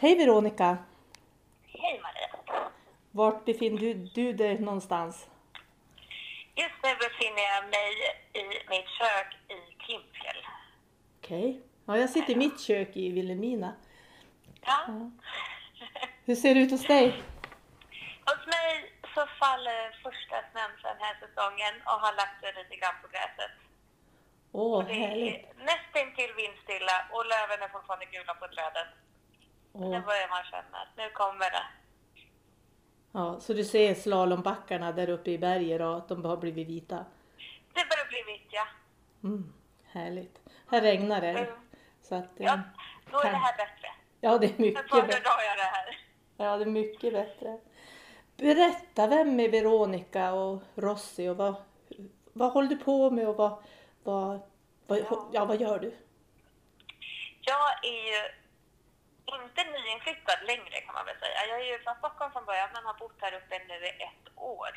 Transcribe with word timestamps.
Hej 0.00 0.16
Veronica! 0.18 0.76
Hej 1.66 2.00
Maria! 2.02 2.70
Vart 3.10 3.44
befinner 3.44 3.78
du, 3.80 3.94
du 3.94 4.32
dig 4.32 4.58
någonstans? 4.58 5.28
Just 6.54 6.74
nu 6.82 6.94
befinner 6.94 7.42
jag 7.54 7.64
mig 7.64 7.90
i 8.32 8.42
mitt 8.70 8.88
kök 8.98 9.30
i 9.48 9.74
Klimpfjäll. 9.84 10.46
Okej. 11.18 11.60
Ja, 11.86 11.96
jag 11.96 12.10
sitter 12.10 12.32
i 12.32 12.36
mitt 12.36 12.60
kök 12.60 12.96
i 12.96 13.10
Vilhelmina. 13.10 13.74
Ja. 14.66 14.86
Hur 16.24 16.34
ser 16.34 16.54
det 16.54 16.60
ut 16.60 16.70
hos 16.70 16.86
dig? 16.86 17.06
Hos 18.26 18.46
mig 18.46 18.92
så 19.14 19.26
faller 19.40 19.82
första 20.02 20.36
snön 20.52 20.72
för 20.80 20.88
den 20.88 21.00
här 21.06 21.14
säsongen 21.24 21.74
och 21.90 21.98
har 22.04 22.12
lagt 22.20 22.40
sig 22.40 22.52
lite 22.62 22.76
grann 22.80 22.94
på 23.02 23.08
gräset. 23.08 23.54
Åh, 24.52 24.84
Det 24.86 24.92
härligt. 24.94 25.34
är 25.34 25.64
nästintill 25.70 26.32
vindstilla 26.36 26.96
och 27.14 27.24
löven 27.32 27.62
är 27.64 27.68
fortfarande 27.68 28.06
gula 28.06 28.34
på 28.34 28.46
träden. 28.54 28.86
Nu 29.76 29.86
Åh. 29.86 29.90
börjar 29.90 30.28
man 30.28 30.44
känna 30.50 30.78
att 30.78 30.96
nu 30.96 31.10
kommer 31.10 31.50
det. 31.50 31.62
Ja, 33.12 33.40
så 33.40 33.52
du 33.52 33.64
ser 33.64 33.94
slalombackarna 33.94 34.92
där 34.92 35.08
uppe 35.08 35.30
i 35.30 35.38
berget 35.38 35.80
och 35.80 35.96
att 35.96 36.08
de 36.08 36.24
har 36.24 36.36
blivit 36.36 36.68
vita? 36.68 36.96
Det 37.74 37.84
börjar 37.90 38.08
bli 38.08 38.32
vitt 38.32 38.48
ja. 38.50 38.66
Mm, 39.24 39.52
härligt. 39.84 40.40
Här 40.70 40.80
regnar 40.80 41.20
det. 41.20 41.28
Mm. 41.30 41.54
Så 42.02 42.14
att, 42.14 42.28
Ja, 42.36 42.52
eh, 42.54 42.60
då 43.10 43.18
är 43.18 43.24
det 43.24 43.30
kan- 43.30 43.40
här 43.40 43.56
bättre. 43.56 43.88
ja, 44.20 44.38
det 44.38 44.46
är 44.46 44.50
Nu 44.56 44.64
mycket 44.66 44.90
bättre. 44.90 45.20
jag 45.24 45.56
det 45.58 45.62
här. 45.62 45.98
Ja, 46.36 46.56
det 46.56 46.64
är 46.64 46.66
mycket 46.66 47.12
bättre. 47.12 47.58
Berätta, 48.36 49.06
vem 49.06 49.40
är 49.40 49.48
Veronica 49.48 50.32
och 50.32 50.62
Rossi 50.74 51.28
och 51.28 51.36
vad, 51.36 51.54
vad 52.32 52.52
håller 52.52 52.68
du 52.68 52.76
på 52.76 53.10
med 53.10 53.28
och 53.28 53.36
vad, 53.36 53.62
vad, 54.02 54.40
vad, 54.86 54.98
Ja. 54.98 55.28
ja, 55.32 55.44
vad 55.44 55.60
gör 55.60 55.78
du? 55.78 55.94
Jag 57.40 57.84
är 57.84 58.06
ju 58.12 58.43
inte 59.26 59.64
nyinflyttad 59.64 60.38
längre 60.46 60.80
kan 60.80 60.94
man 60.94 61.06
väl 61.06 61.18
säga. 61.18 61.46
Jag 61.46 61.60
är 61.60 61.64
ju 61.64 61.78
från 61.78 61.96
Stockholm 61.96 62.32
från 62.32 62.44
början 62.44 62.68
men 62.72 62.84
har 62.84 62.94
bott 62.94 63.18
här 63.20 63.32
uppe 63.34 63.58
nu 63.68 63.86
i 63.86 63.88
ett 64.08 64.26
år. 64.36 64.72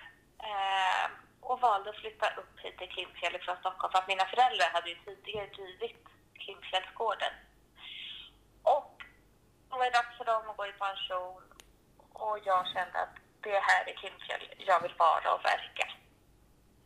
Eh, 0.49 1.09
och 1.41 1.61
valde 1.61 1.89
att 1.89 1.95
flytta 1.95 2.27
upp 2.29 2.59
hit 2.59 2.77
till 2.77 2.89
Klimpfjäll 2.89 3.39
från 3.41 3.57
Stockholm 3.57 3.91
för 3.91 3.99
att 3.99 4.07
mina 4.07 4.25
föräldrar 4.25 4.69
hade 4.73 4.89
ju 4.89 4.95
tidigare 4.95 5.47
drivit 5.47 6.05
Klimpfjällsgården. 6.33 7.33
Och 8.63 9.03
då 9.69 9.77
var 9.77 9.85
det 9.85 9.91
dags 9.91 10.17
för 10.17 10.25
dem 10.25 10.49
att 10.49 10.57
gå 10.57 10.65
i 10.67 10.71
pension 10.71 11.43
och 12.13 12.39
jag 12.45 12.67
kände 12.67 12.99
att 12.99 13.15
det 13.41 13.55
är 13.55 13.61
här 13.61 13.89
i 13.89 13.93
Klimpfjäll 13.93 14.53
jag 14.57 14.81
vill 14.81 14.93
vara 14.97 15.33
och 15.33 15.45
verka. 15.45 15.87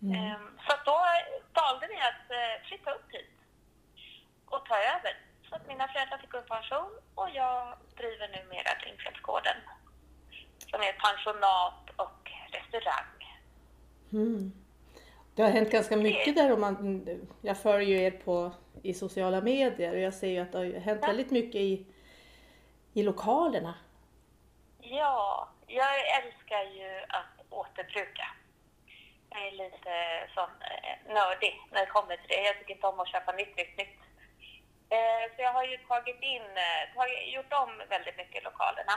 Mm. 0.02 0.16
Ehm, 0.16 0.60
Så 0.68 0.76
då 0.86 1.06
valde 1.54 1.88
vi 1.88 1.96
att 1.96 2.32
eh, 2.32 2.68
flytta 2.68 2.92
upp 2.92 3.12
hit 3.12 3.32
och 4.46 4.66
ta 4.66 4.78
över. 4.78 5.18
Så 5.52 5.58
att 5.58 5.68
mina 5.68 5.88
föräldrar 5.88 6.18
fick 6.18 6.36
i 6.36 6.48
pension 6.48 6.92
och 7.16 7.30
jag 7.34 7.78
driver 7.98 8.28
numera 8.28 8.76
Klimpfjällsgården 8.82 9.56
som 10.72 10.82
är 10.82 10.94
pensionat 10.94 11.90
och 11.96 12.32
restaurang. 12.52 13.40
Mm. 14.12 14.52
Det 15.36 15.44
har 15.44 15.50
hänt 15.50 15.72
ganska 15.72 15.98
mycket 15.98 16.36
där 16.36 16.52
och 16.52 16.60
man, 16.60 17.06
jag 17.42 17.58
följer 17.58 18.00
ju 18.00 18.06
er 18.06 18.12
på, 18.12 18.52
i 18.84 18.94
sociala 18.94 19.42
medier 19.42 19.92
och 19.92 20.00
jag 20.00 20.14
ser 20.14 20.28
ju 20.28 20.40
att 20.40 20.52
det 20.52 20.58
har 20.58 20.80
hänt 20.80 21.04
väldigt 21.04 21.32
mycket 21.32 21.62
i, 21.62 21.86
i 22.94 23.04
lokalerna. 23.04 23.74
Ja, 24.80 25.50
jag 25.68 26.24
älskar 26.24 26.64
ju 26.64 27.06
att 27.10 27.46
återbruka. 27.50 28.28
Jag 29.30 29.48
är 29.48 29.52
lite 29.52 29.94
sån 30.34 30.50
eh, 30.62 31.14
nördig 31.14 31.62
när 31.72 31.80
det 31.80 31.92
kommer 31.92 32.18
till 32.18 32.28
det. 32.28 32.44
Jag 32.44 32.58
tycker 32.60 32.74
inte 32.74 32.88
om 32.88 33.00
att 33.00 33.08
köpa 33.08 33.32
nytt, 33.32 33.58
nytt, 33.58 33.78
nytt. 33.78 34.00
Eh, 34.96 35.36
så 35.36 35.42
jag 35.42 35.54
har 35.54 35.64
ju 35.64 35.78
tagit 35.78 36.22
in, 36.22 36.48
eh, 36.66 36.98
har 36.98 37.08
gjort 37.08 37.54
om 37.54 37.82
väldigt 37.90 38.18
mycket 38.18 38.42
i 38.42 38.44
lokalerna. 38.44 38.96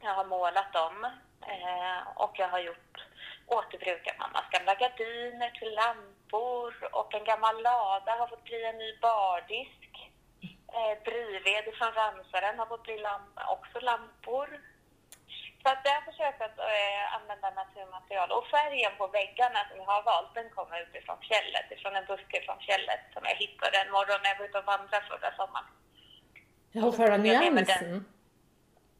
Jag 0.00 0.14
har 0.14 0.24
målat 0.24 0.72
dem 0.72 1.04
eh, 1.46 1.98
och 2.14 2.34
jag 2.38 2.48
har 2.48 2.58
gjort 2.58 3.04
återbrukat 3.46 4.18
mammas 4.18 4.50
gamla 4.50 4.74
gardiner 4.74 5.50
till 5.50 5.74
lampor 5.74 6.88
och 6.92 7.14
en 7.14 7.24
gammal 7.24 7.62
lada 7.62 8.12
har 8.12 8.26
fått 8.26 8.44
bli 8.44 8.64
en 8.64 8.78
ny 8.78 8.98
bardisk. 8.98 9.86
Drivved 11.04 11.74
från 11.74 11.92
Ramsaren 11.92 12.58
har 12.58 12.66
fått 12.66 12.82
bli 12.82 12.98
lamp, 12.98 13.38
också 13.48 13.80
lampor. 13.80 14.60
Så 15.62 15.68
att 15.72 15.80
jag 15.84 15.94
har 15.98 16.06
försökt 16.10 16.40
att 16.42 16.58
eh, 16.58 17.14
använda 17.16 17.50
naturmaterial. 17.50 18.30
Och 18.30 18.46
färgen 18.46 18.92
på 18.98 19.06
väggarna 19.06 19.60
som 19.68 19.76
jag 19.78 19.84
har 19.94 20.02
valt, 20.02 20.34
den 20.34 20.50
kommer 20.50 20.76
utifrån 20.86 21.18
fjället, 21.30 21.66
ifrån 21.70 21.96
en 21.96 22.06
buske 22.10 22.38
från 22.46 22.58
fjället 22.68 23.00
som 23.14 23.22
jag 23.24 23.36
hittade 23.44 23.78
en 23.78 23.90
morgon 23.96 24.20
när 24.22 24.30
jag 24.30 24.38
var 24.38 24.46
ute 24.48 24.58
och 24.58 24.64
vandrade 24.64 25.06
förra 25.10 25.30
sommaren. 25.36 25.70
Jag 26.72 26.98
med 26.98 27.20
mig 27.20 27.50
nyansen. 27.50 28.04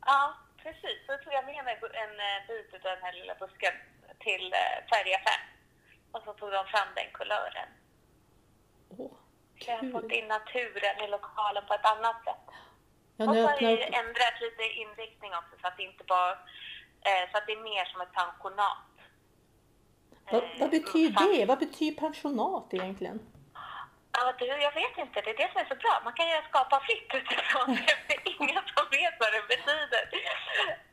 Ja, 0.07 0.35
precis. 0.63 0.99
Så 1.07 1.13
tog 1.23 1.33
jag 1.33 1.45
med 1.45 1.65
mig 1.65 1.75
en 2.05 2.15
eh, 2.29 2.47
bit 2.49 2.75
av 2.75 2.81
den 2.81 3.03
här 3.03 3.13
lilla 3.13 3.35
busken 3.35 3.75
till 4.19 4.53
eh, 4.53 4.77
färgaffären. 4.91 5.45
Och 6.13 6.23
så 6.25 6.33
tog 6.33 6.51
de 6.53 6.67
fram 6.67 6.89
den 6.95 7.11
kulören. 7.13 7.69
Åh, 8.99 9.13
Så 9.61 9.71
jag 9.71 9.77
har 9.77 9.91
fått 9.91 10.13
in 10.13 10.29
naturen 10.29 10.97
i 11.05 11.07
lokalen 11.09 11.65
på 11.69 11.75
ett 11.75 11.91
annat 11.93 12.25
sätt. 12.25 12.47
Ja, 13.21 13.27
och 13.31 13.35
så 13.37 13.47
har 13.47 13.61
ju 13.61 13.83
ändrat 14.03 14.37
lite 14.47 14.65
inriktning 14.83 15.31
också 15.41 15.55
så 15.61 15.67
att 15.69 15.77
det 15.77 15.83
inte 15.91 16.05
bara 16.05 16.31
eh, 17.09 17.25
så 17.31 17.35
att 17.39 17.47
det 17.47 17.53
är 17.53 17.63
mer 17.73 17.85
som 17.85 18.01
ett 18.01 18.15
pensionat. 18.23 18.87
Vad, 20.31 20.43
Eh, 20.43 20.61
vad 20.61 20.71
betyder 20.71 21.25
det? 21.35 21.45
Vad 21.53 21.59
betyder 21.59 22.01
pensionat 22.07 22.67
egentligen? 22.79 23.19
Ja, 24.17 24.23
du, 24.39 24.47
jag 24.69 24.75
vet 24.83 24.97
inte. 25.05 25.17
Det 25.25 25.31
är 25.35 25.41
det 25.43 25.51
som 25.53 25.61
är 25.65 25.69
så 25.75 25.79
bra. 25.85 25.95
Man 26.05 26.13
kan 26.19 26.27
ju 26.29 26.37
skapa 26.51 26.77
fritt 26.87 27.11
utifrån 27.21 27.69
det. 27.77 27.95
Det 28.09 28.15
är 28.17 28.23
ingen 28.37 28.63
som 28.75 28.85
vet 28.99 29.15
vad 29.23 29.31
det 29.37 29.43
betyder. 29.55 30.05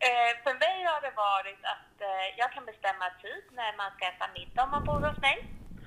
Eh, 0.08 0.32
för 0.44 0.54
mig 0.66 0.78
har 0.92 1.02
det 1.08 1.14
varit 1.30 1.62
att 1.74 1.94
jag 2.42 2.50
kan 2.54 2.66
bestämma 2.72 3.06
tid 3.24 3.44
när 3.60 3.72
man 3.82 3.90
ska 3.96 4.02
äta 4.12 4.28
middag 4.38 4.64
om 4.64 4.72
man 4.76 4.84
bor 4.90 5.02
hos 5.08 5.18
mig. 5.28 5.38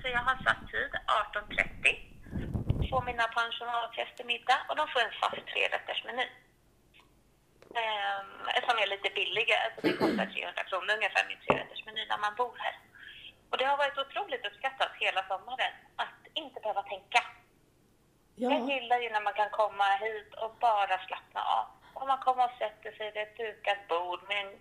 Så 0.01 0.09
jag 0.09 0.23
har 0.29 0.37
satt 0.47 0.63
tid 0.73 0.93
18.30. 1.33 2.20
Får 2.91 3.03
mina 3.03 3.27
pensionatgäster 3.29 4.25
middag 4.25 4.61
och 4.69 4.77
de 4.77 4.89
får 4.89 5.01
en 5.01 5.13
fast 5.21 5.47
trerättersmeny. 5.53 6.27
Eh, 7.75 8.21
som 8.69 8.79
är 8.79 8.87
lite 8.87 9.11
billigare. 9.11 9.61
Alltså 9.65 9.81
det 9.87 9.93
kostar 9.93 10.27
300 10.27 10.65
kronor 10.65 10.95
ungefär 10.95 11.25
min 11.29 11.41
trerättersmeny 11.47 12.07
när 12.07 12.19
man 12.19 12.35
bor 12.35 12.57
här. 12.59 12.77
Och 13.51 13.59
det 13.59 13.65
har 13.65 13.77
varit 13.77 13.99
otroligt 13.99 14.47
uppskattat 14.47 14.93
hela 15.01 15.23
sommaren 15.29 15.73
att 15.97 16.21
inte 16.35 16.61
behöva 16.61 16.83
tänka. 16.83 17.21
Jag 18.35 18.53
Ja, 18.53 18.59
gillar 18.71 18.99
ju 19.01 19.11
när 19.11 19.21
man 19.21 19.33
kan 19.33 19.51
komma 19.51 19.85
hit 19.85 20.35
och 20.35 20.55
bara 20.61 21.07
slappna 21.07 21.41
av. 21.59 21.67
Och 21.95 22.07
man 22.07 22.19
kommer 22.19 22.45
och 22.45 22.59
sätter 22.59 22.93
sig 22.93 23.13
vid 23.13 23.23
ett 23.23 23.37
dukat 23.37 23.89
bord 23.89 24.21
med 24.29 24.47
en, 24.47 24.53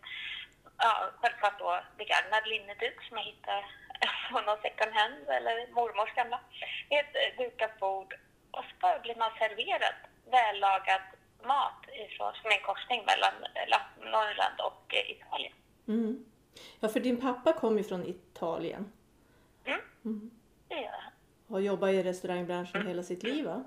ja, 0.78 1.09
självklart 1.22 1.59
då 1.59 1.79
begagnad 1.97 2.47
linneduk 2.47 3.03
som 3.07 3.18
jag 3.18 3.23
hittar 3.23 3.66
på 4.31 4.41
någon 4.41 4.62
second 4.62 4.91
hand 5.00 5.29
eller 5.38 5.56
mormors 5.73 6.13
gamla. 6.16 6.40
Ett 6.90 7.38
dukat 7.38 7.79
bord 7.79 8.13
och 8.51 8.63
så 8.63 8.73
bara 8.81 9.00
blir 9.00 9.16
man 9.16 9.31
serverad 9.40 9.95
vällagad 10.31 11.01
mat 11.44 11.84
ifrån, 12.06 12.34
som 12.41 12.51
en 12.51 12.62
korsning 12.69 13.01
mellan 13.06 13.34
Norrland 14.13 14.57
och 14.69 14.95
eh, 14.95 15.12
Italien. 15.12 15.53
mm. 15.88 16.25
ja, 16.79 16.89
för 16.89 17.00
din 17.00 17.22
pappa 17.22 17.53
kom 17.53 17.78
ju 17.78 17.84
från 17.84 18.03
Italien 18.06 18.91
Mm, 19.66 19.81
mm. 20.06 20.31
det 20.68 20.75
gör 20.75 21.03
och 21.50 21.56
har 21.56 21.59
jobbat 21.59 21.89
i 21.89 22.03
restaurangbranschen 22.03 22.88
hela 22.88 23.03
sitt 23.03 23.23
liv 23.23 23.45
va? 23.45 23.63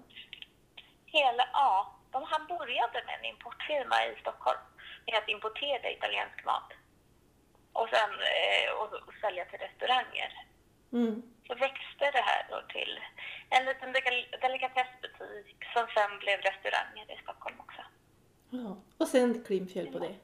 Hela, 1.06 1.48
ja, 1.52 1.96
de, 2.10 2.22
han 2.22 2.46
började 2.46 3.02
med 3.06 3.18
en 3.18 3.24
importfirma 3.24 3.96
i 4.06 4.20
Stockholm 4.20 4.58
med 5.06 5.18
att 5.18 5.28
importera 5.28 5.90
italiensk 5.90 6.44
mat. 6.44 6.72
Och 7.72 7.88
sen 7.88 8.10
eh, 8.10 8.72
och, 8.80 8.92
och 9.08 9.14
sälja 9.20 9.44
till 9.44 9.58
restauranger. 9.58 10.46
Mm. 10.92 11.22
Så 11.46 11.54
växte 11.54 12.10
det 12.16 12.24
här 12.30 12.46
då 12.50 12.62
till 12.68 13.00
en 13.50 13.64
liten 13.64 13.92
delikatessbutik 14.40 15.64
som 15.74 15.86
sen 15.94 16.18
blev 16.18 16.38
restauranger 16.40 17.14
i 17.14 17.22
Stockholm 17.22 17.56
också. 17.60 17.82
Ja. 18.50 18.76
Och 18.98 19.08
sen 19.08 19.44
Klimpfjäll 19.44 19.92
på 19.92 19.98
det. 19.98 20.14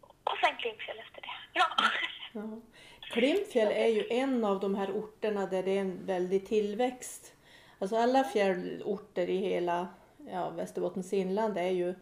Och 0.00 0.38
sen 0.44 0.56
Klimpfjäll 0.56 0.98
efter 0.98 1.20
det. 1.22 1.36
Ja. 1.52 1.66
Ja. 2.34 2.60
Klimpfjäll 3.00 3.72
är 3.72 3.86
ju 3.86 4.06
en 4.10 4.44
av 4.44 4.60
de 4.60 4.74
här 4.74 4.90
orterna 4.90 5.46
där 5.46 5.62
det 5.62 5.70
är 5.70 5.80
en 5.80 6.06
väldig 6.06 6.48
tillväxt. 6.48 7.34
Alltså 7.78 7.96
alla 7.96 8.24
fjällorter 8.24 9.30
i 9.30 9.36
hela 9.36 9.88
ja, 10.30 10.50
Västerbottens 10.50 11.12
inland 11.12 11.58
är 11.58 11.70
ju 11.70 11.94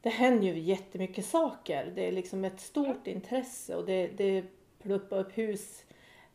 det 0.00 0.10
händer 0.10 0.46
ju 0.46 0.58
jättemycket 0.58 1.26
saker. 1.26 1.92
Det 1.94 2.08
är 2.08 2.12
liksom 2.12 2.44
ett 2.44 2.60
stort 2.60 3.06
intresse 3.06 3.76
och 3.76 3.86
det, 3.86 4.06
det 4.06 4.44
pluppar 4.82 5.18
upp 5.18 5.38
hus 5.38 5.84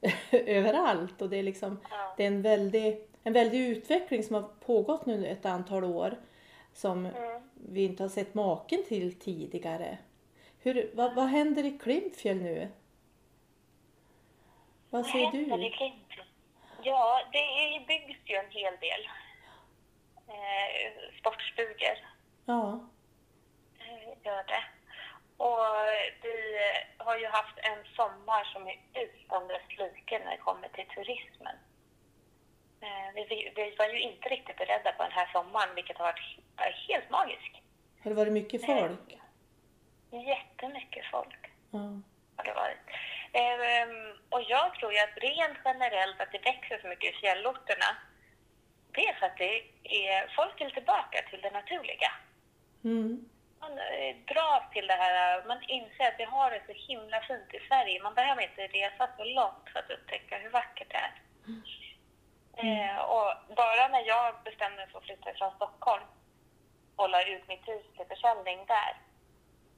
överallt 0.31 1.21
och 1.21 1.29
det 1.29 1.37
är 1.37 1.43
liksom 1.43 1.79
Ja. 1.91 2.13
det 2.17 2.23
är 2.23 2.27
en 2.27 2.41
väldig, 2.41 3.07
en 3.23 3.33
väldig 3.33 3.59
utveckling 3.67 4.23
som 4.23 4.35
har 4.35 4.43
pågått 4.65 5.05
nu 5.05 5.27
ett 5.27 5.45
antal 5.45 5.83
år 5.83 6.17
som 6.73 7.05
Mm. 7.05 7.41
vi 7.53 7.83
inte 7.85 8.03
har 8.03 8.09
sett 8.09 8.33
maken 8.33 8.83
till 8.87 9.19
tidigare. 9.19 9.97
Hur, 10.59 10.91
vad, 10.93 11.15
vad 11.15 11.25
händer 11.27 11.63
i 11.65 11.77
Klimpfjäll 11.77 12.37
nu? 12.37 12.67
Vad 14.89 15.05
säger 15.05 15.31
du? 15.31 15.45
Klimpfjäll? 15.45 16.25
Ja, 16.83 17.21
det 17.31 17.85
byggs 17.87 18.19
ju 18.25 18.35
en 18.35 18.51
hel 18.51 18.73
del 18.79 19.07
eh, 20.27 21.17
sportstugor. 21.19 21.97
Ja, 22.45 22.79
Eh, 25.41 27.21
gör 27.21 27.29
haft 27.31 27.57
en 27.57 27.83
sommar 27.95 28.43
som 28.43 28.67
är 28.67 28.77
utan 28.93 29.47
dess 29.47 29.67
like 29.77 30.19
när 30.19 30.31
det 30.31 30.37
kommer 30.37 30.67
till 30.69 30.87
turismen. 30.87 31.55
Eh, 32.81 33.07
vi, 33.15 33.25
vi, 33.29 33.51
vi 33.55 33.75
var 33.75 33.85
ju 33.85 33.99
inte 34.01 34.29
riktigt 34.29 34.57
beredda 34.57 34.91
på 34.91 35.03
den 35.03 35.11
här 35.11 35.29
sommaren, 35.31 35.75
vilket 35.75 35.97
har 35.97 36.05
varit 36.05 36.39
helt 36.87 37.09
magiskt. 37.09 37.55
Har 38.03 38.11
det 38.11 38.15
varit 38.15 38.33
mycket 38.33 38.65
folk? 38.65 39.17
Jättemycket 40.11 41.05
folk 41.05 41.51
Ja. 41.71 41.79
har 42.35 42.43
det 42.43 42.53
varit. 42.53 42.85
Ehm, 43.33 44.17
och 44.29 44.41
jag 44.41 44.75
tror 44.75 44.93
ju 44.93 44.99
att 44.99 45.17
rent 45.17 45.57
generellt 45.65 46.21
att 46.21 46.31
det 46.31 46.45
växer 46.45 46.79
så 46.81 46.87
mycket 46.87 47.13
i 47.13 47.17
fjällorterna, 47.17 47.89
det 48.91 49.07
är 49.07 49.13
för 49.13 49.25
att 49.25 49.37
det 49.37 49.63
är, 49.83 50.33
folk 50.35 50.61
vill 50.61 50.71
tillbaka 50.71 51.21
till 51.29 51.41
det 51.41 51.51
naturliga. 51.51 52.11
Mm. 52.83 53.29
Man 53.61 53.77
eh, 53.77 54.15
dras 54.31 54.63
till 54.73 54.87
det 54.87 54.93
här, 54.93 55.43
man 55.47 55.63
inser 55.63 56.07
att 56.07 56.19
vi 56.19 56.23
har 56.23 56.51
det 56.51 56.61
så 56.65 56.73
himla 56.73 57.21
fint 57.21 57.53
i 57.53 57.59
Sverige. 57.67 58.03
Man 58.03 58.13
behöver 58.13 58.41
inte 58.41 58.67
resa 58.67 59.09
så 59.17 59.23
långt 59.23 59.69
för 59.71 59.79
att 59.79 59.91
upptäcka 59.91 60.37
hur 60.37 60.49
vackert 60.49 60.89
det 60.89 60.97
är. 61.07 61.13
Eh, 62.63 62.97
och 62.97 63.55
bara 63.55 63.87
när 63.87 64.03
jag 64.07 64.35
bestämde 64.43 64.77
mig 64.77 64.87
för 64.87 64.97
att 64.97 65.03
flytta 65.03 65.33
från 65.33 65.55
Stockholm 65.55 66.03
och 66.95 67.09
la 67.09 67.23
ut 67.23 67.47
mitt 67.47 67.67
hus 67.67 67.85
till 67.97 68.05
försäljning 68.05 68.65
där, 68.65 68.97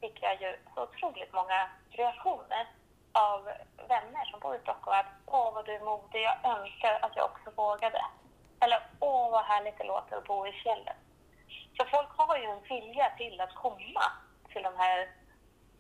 fick 0.01 0.24
jag 0.24 0.41
ju 0.41 0.57
så 0.75 0.83
otroligt 0.83 1.33
många 1.33 1.69
reaktioner 1.91 2.68
av 3.12 3.44
vänner 3.88 4.25
som 4.25 4.39
bor 4.39 4.56
i 4.56 4.59
Stockholm. 4.59 5.00
Att, 5.00 5.06
Åh, 5.25 5.53
vad 5.53 5.65
du 5.65 5.74
är 5.75 5.79
modig, 5.79 6.21
jag 6.21 6.38
önskar 6.57 7.00
att 7.01 7.15
jag 7.15 7.25
också 7.25 7.50
vågade. 7.56 8.01
Eller, 8.59 8.79
åh, 9.00 9.31
vad 9.31 9.45
härligt 9.45 9.77
det 9.77 9.83
låter 9.83 10.18
att 10.18 10.27
bo 10.27 10.47
i 10.47 10.51
fjällen. 10.51 10.95
Så 11.78 11.86
folk 11.86 12.10
har 12.18 12.38
ju 12.38 12.44
en 12.44 12.62
vilja 12.70 13.10
till 13.18 13.42
att 13.42 13.56
komma 13.56 14.06
till 14.54 14.64
de 14.64 14.74
här 14.78 15.10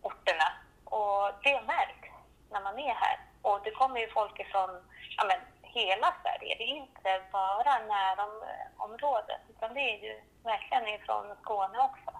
orterna 0.01 0.49
och 0.83 1.31
det 1.43 1.61
märks 1.67 2.09
när 2.51 2.61
man 2.61 2.79
är 2.79 2.93
här. 2.93 3.19
Och 3.41 3.59
det 3.63 3.71
kommer 3.71 3.99
ju 3.99 4.07
folk 4.07 4.39
ifrån 4.39 4.69
ja, 5.17 5.23
men, 5.27 5.39
hela 5.61 6.13
Sverige. 6.21 6.55
Det 6.57 6.63
är 6.63 6.75
inte 6.77 7.21
bara 7.31 7.73
närområdet 7.93 9.41
utan 9.49 9.73
det 9.73 9.79
är 9.79 10.03
ju 10.03 10.21
verkligen 10.43 10.87
ifrån 10.87 11.25
Skåne 11.41 11.77
också. 11.79 12.19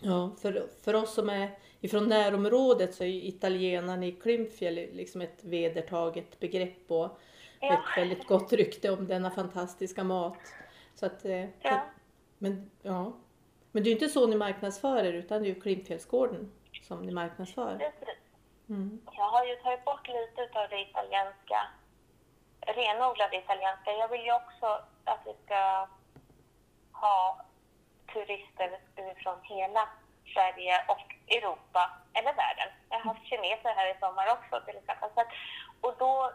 Ja, 0.00 0.30
för, 0.42 0.66
för 0.84 0.94
oss 0.94 1.14
som 1.14 1.28
är 1.30 1.50
ifrån 1.80 2.08
närområdet 2.08 2.94
så 2.94 3.04
är 3.04 3.08
ju 3.08 3.22
italienaren 3.22 4.02
i 4.02 4.12
Klimpfjäll 4.12 4.74
liksom 4.74 5.20
ett 5.20 5.44
vedertaget 5.44 6.40
begrepp 6.40 6.90
och 6.90 7.20
Ja. 7.60 7.72
ett 7.72 7.98
väldigt 7.98 8.26
gott 8.26 8.52
rykte 8.52 8.90
om 8.90 9.06
denna 9.08 9.30
fantastiska 9.30 10.04
mat. 10.04 10.38
Så 10.94 11.06
att, 11.06 11.24
eh, 11.24 11.44
Ja. 11.60 11.80
Men, 12.44 12.70
ja. 12.82 13.12
men 13.72 13.82
det 13.82 13.88
är 13.88 13.94
ju 13.94 13.98
inte 14.00 14.08
så 14.08 14.26
ni 14.26 14.36
marknadsför 14.36 15.04
er 15.04 15.12
utan 15.12 15.42
det 15.42 15.48
är 15.48 15.54
ju 15.54 15.60
Klimpfjällsgården 15.60 16.52
som 16.82 17.02
ni 17.02 17.12
marknadsför. 17.12 17.92
Mm. 18.68 19.00
Jag 19.12 19.28
har 19.34 19.44
ju 19.44 19.56
tagit 19.56 19.84
bort 19.84 20.08
lite 20.08 20.60
av 20.60 20.68
det 20.68 20.80
italienska, 20.80 21.60
renodlade 22.60 23.36
italienska. 23.36 23.90
Jag 23.92 24.08
vill 24.08 24.24
ju 24.28 24.32
också 24.32 24.66
att 25.04 25.22
vi 25.26 25.34
ska 25.44 25.88
ha 26.92 27.44
turister 28.12 28.68
från 29.22 29.38
hela 29.42 29.88
Sverige 30.34 30.74
och 30.88 31.06
Europa, 31.36 31.82
eller 32.12 32.32
världen. 32.42 32.70
Jag 32.90 32.98
har 32.98 33.14
haft 33.14 33.26
kineser 33.26 33.72
här 33.78 33.94
i 33.94 33.98
sommar 34.00 34.26
också 34.36 34.54
till 34.66 34.76
exempel. 34.76 35.24
Och 35.80 35.94
då 35.98 36.32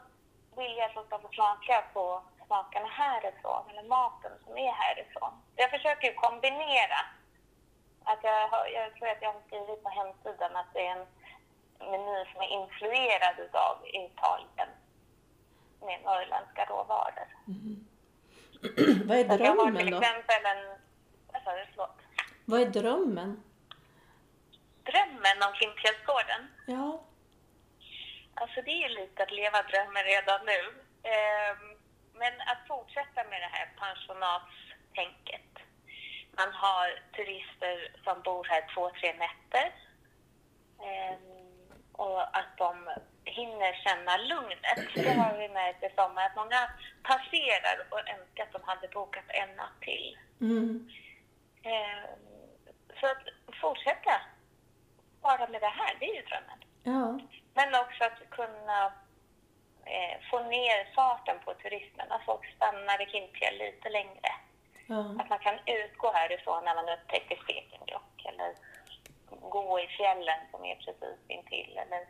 vill 0.58 0.78
jag 0.78 0.86
att 0.86 0.96
de 0.96 1.06
ska 1.06 1.20
få 1.20 1.30
smaka 1.34 1.84
på 1.94 2.22
smakerna 2.50 2.88
härifrån, 2.88 3.64
eller 3.70 3.84
maten 3.84 4.32
som 4.44 4.58
är 4.58 4.72
härifrån. 4.72 5.34
Jag 5.56 5.70
försöker 5.70 6.08
ju 6.08 6.14
kombinera. 6.14 7.00
Att 8.04 8.20
jag, 8.24 8.48
har, 8.48 8.66
jag 8.68 8.96
tror 8.96 9.08
att 9.10 9.22
jag 9.22 9.34
har 9.34 9.42
skrivit 9.48 9.84
på 9.84 9.90
hemsidan 9.90 10.56
att 10.56 10.74
det 10.74 10.88
är 10.88 10.92
en 10.98 11.06
meny 11.92 12.26
som 12.32 12.42
är 12.42 12.50
influerad 12.60 13.40
utav 13.40 13.74
Italien 13.86 14.70
med 15.82 16.02
norrländska 16.04 16.66
råvaror. 16.66 17.28
Vad 19.08 19.18
är 19.18 19.28
Så 19.28 19.34
att 19.34 19.40
jag 19.40 19.48
har 19.48 19.56
drömmen 19.56 19.78
till 19.78 19.92
då? 19.92 19.98
exempel 20.02 20.46
en... 20.46 20.80
Vad 21.34 21.42
sa 21.44 21.56
du? 21.56 21.66
Förlåt. 21.72 21.98
Vad 22.46 22.62
är 22.62 22.66
drömmen? 22.66 23.44
Drömmen 24.84 25.38
om 25.48 25.54
Klimpfjällsgården. 25.54 26.42
Ja. 26.68 27.02
Alltså 28.34 28.62
det 28.62 28.72
är 28.72 28.90
ju 28.90 28.96
lite 28.96 29.24
att 29.24 29.32
leva 29.32 29.62
drömmen 29.64 30.04
redan 30.04 30.46
nu. 30.46 30.60
Ehm, 31.04 31.79
men 32.20 32.34
att 32.52 32.68
fortsätta 32.68 33.20
med 33.30 33.42
det 33.42 33.52
här 33.58 33.68
pensionatstänket. 33.84 35.52
Man 36.40 36.52
har 36.54 36.88
turister 37.16 37.76
som 38.04 38.22
bor 38.22 38.44
här 38.44 38.64
två, 38.74 38.90
tre 39.00 39.14
nätter. 39.14 39.68
Ehm, 40.88 41.50
och 41.92 42.22
att 42.38 42.58
de 42.58 42.74
hinner 43.26 43.74
känna 43.86 44.18
lugnet. 44.18 44.80
Det 44.96 45.14
har 45.22 45.38
vi 45.38 45.50
märkt 45.50 45.84
i 45.84 45.90
sommar 45.96 46.26
att 46.26 46.36
många 46.36 46.62
passerar 47.04 47.78
och 47.90 48.00
önskar 48.00 48.44
att 48.44 48.52
de 48.52 48.62
hade 48.64 48.88
bokat 48.88 49.24
en 49.28 49.56
natt 49.56 49.82
till. 49.82 50.18
Mm. 50.42 50.90
Ehm, 51.64 52.20
så 53.00 53.06
att 53.06 53.24
fortsätta 53.62 54.22
bara 55.22 55.48
med 55.48 55.62
det 55.62 55.74
här, 55.80 55.98
det 56.00 56.06
är 56.12 56.16
ju 56.16 56.22
drömmen. 56.22 56.60
Ja. 56.84 57.20
Men 57.54 57.82
också 57.82 58.04
att 58.04 58.30
kunna 58.30 58.94
få 60.32 60.40
ner 60.40 60.94
farten 60.96 61.38
på 61.46 61.54
turismen, 61.54 62.12
att 62.12 62.26
folk 62.26 62.46
stannar 62.56 63.02
i 63.02 63.06
Klimpfjäll 63.06 63.58
lite 63.58 63.90
längre. 63.90 64.30
Ja. 64.88 65.00
Att 65.20 65.30
man 65.30 65.40
kan 65.40 65.58
utgå 65.66 66.12
härifrån 66.12 66.66
när 66.66 66.76
man 66.76 66.90
upptäcker 66.90 67.36
Stekenjokk 67.44 68.26
eller 68.30 68.50
gå 69.50 69.80
i 69.80 69.88
fjällen 69.88 70.40
som 70.52 70.66
är 70.66 70.76
precis 70.76 71.20
intill 71.28 71.72
eller 71.84 72.02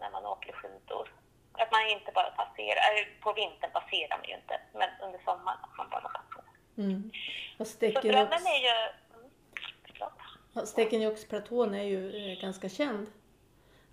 när 0.00 0.10
man 0.10 0.26
åker 0.26 0.52
skidor. 0.52 1.08
Att 1.52 1.72
man 1.72 1.86
inte 1.88 2.12
bara 2.14 2.30
passerar, 2.30 2.82
eh, 2.98 3.06
på 3.20 3.32
vintern 3.32 3.70
passerar 3.70 4.18
man 4.18 4.28
ju 4.28 4.34
inte, 4.34 4.60
men 4.72 4.88
under 5.02 5.18
sommaren 5.18 5.58
att 5.62 5.76
man 5.78 5.88
bara 5.90 6.08
passerar. 6.08 6.52
Mm. 6.78 7.10
Och 7.58 7.66
Så 7.66 7.72
Stekenjokks, 7.72 8.08
drömmen 8.08 8.46
är 8.46 8.60
ju... 8.66 8.74
Mm, 10.54 10.66
Stekenjokksplatån 10.66 11.74
är 11.74 11.82
ju 11.82 12.32
eh, 12.32 12.40
ganska 12.40 12.68
känd. 12.68 13.06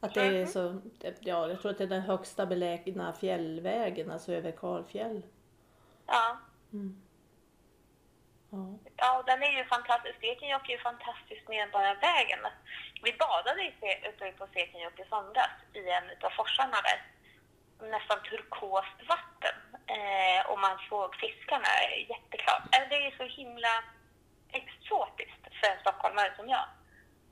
Att 0.05 0.13
det 0.13 0.41
är 0.41 0.45
så, 0.45 0.81
ja 1.19 1.47
jag 1.49 1.61
tror 1.61 1.71
att 1.71 1.77
det 1.77 1.83
är 1.83 1.87
den 1.87 2.01
högsta 2.01 2.45
belägna 2.45 3.13
fjällvägen, 3.13 4.11
alltså 4.11 4.33
över 4.33 4.51
Karlfjäll. 4.51 5.21
Ja. 6.07 6.37
Mm. 6.73 7.01
Ja. 8.49 8.79
Ja, 8.95 9.23
den 9.25 9.43
är 9.43 9.51
ju 9.57 9.65
fantastisk. 9.65 10.15
Stekenjokk 10.17 10.69
är 10.69 10.73
ju 10.73 10.79
fantastiskt 10.79 11.47
med 11.47 11.71
bara 11.71 11.93
vägen. 11.93 12.39
Vi 13.03 13.13
badade 13.19 13.61
ute 14.09 14.31
på 14.37 14.47
Stekenjokk 14.47 14.99
i 14.99 15.05
somras 15.09 15.49
i 15.73 15.89
en 15.89 16.03
av 16.23 16.29
forsarna 16.29 16.77
där. 16.87 16.99
Nästan 17.89 18.19
turkost 18.23 18.99
vatten. 19.09 19.57
Eh, 19.87 20.49
och 20.51 20.59
man 20.59 20.77
såg 20.89 21.15
fiskarna 21.15 21.67
jätteklart. 22.09 22.63
Eh, 22.75 22.89
Det 22.89 22.95
är 22.95 23.05
ju 23.11 23.17
så 23.17 23.23
himla 23.41 23.73
exotiskt 24.51 25.43
för 25.59 25.67
en 25.71 25.79
stockholmare 25.81 26.33
som 26.37 26.49
jag. 26.49 26.65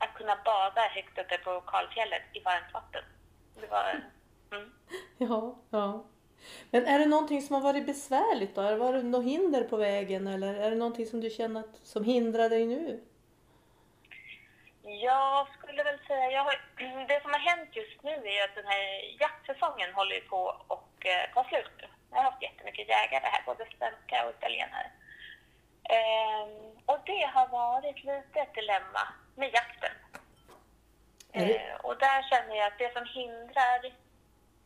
Att 0.03 0.13
kunna 0.13 0.36
bada 0.45 0.81
högt 0.81 1.17
uppe 1.17 1.38
på 1.38 1.62
Kalfjället 1.62 2.22
i 2.33 2.39
varmt 2.39 2.74
vatten. 2.74 3.03
Det 3.62 3.67
var... 3.67 4.01
Mm. 4.51 4.74
Ja, 5.17 5.55
ja. 5.69 6.05
Men 6.72 6.86
är 6.86 7.00
det 7.00 7.05
någonting 7.05 7.41
som 7.41 7.55
har 7.55 7.62
varit 7.62 7.86
besvärligt 7.86 8.55
då? 8.55 8.62
Har 8.62 8.72
det 8.72 8.77
varit 8.77 9.05
något 9.05 9.25
hinder 9.25 9.63
på 9.63 9.77
vägen 9.77 10.27
eller 10.27 10.53
är 10.55 10.69
det 10.72 10.77
någonting 10.77 11.05
som 11.05 11.22
du 11.22 11.29
känner 11.29 11.60
att, 11.60 11.75
som 11.83 12.03
hindrar 12.03 12.50
dig 12.50 12.65
nu? 12.65 13.03
Jag 14.83 15.48
skulle 15.57 15.83
väl 15.83 16.00
säga, 16.07 16.31
jag 16.31 16.43
har, 16.43 16.55
det 17.07 17.22
som 17.22 17.31
har 17.31 17.39
hänt 17.39 17.69
just 17.72 18.03
nu 18.03 18.12
är 18.12 18.43
att 18.43 18.55
den 18.55 18.67
här 18.67 18.83
jaktsäsongen 19.19 19.93
håller 19.93 20.19
på 20.19 20.41
och 20.67 21.05
eh, 21.05 21.33
ta 21.33 21.43
slut. 21.43 21.89
Jag 22.12 22.17
har 22.17 22.24
haft 22.24 22.41
jättemycket 22.41 22.88
jägare 22.88 23.25
här, 23.25 23.43
både 23.45 23.65
svenska 23.77 24.25
och 24.25 24.33
italienare. 24.38 24.91
Ehm, 25.95 26.51
och 26.86 27.00
det 27.05 27.25
har 27.33 27.48
varit 27.48 28.03
lite 28.03 28.39
ett 28.39 28.53
dilemma 28.53 29.05
med 29.35 29.53
jakten. 29.53 29.91
Det- 31.31 31.57
Eh, 31.57 31.75
och 31.75 31.97
där 31.97 32.23
känner 32.29 32.55
jag 32.55 32.67
att 32.67 32.77
det 32.77 32.93
som 32.93 33.05
hindrar 33.05 33.81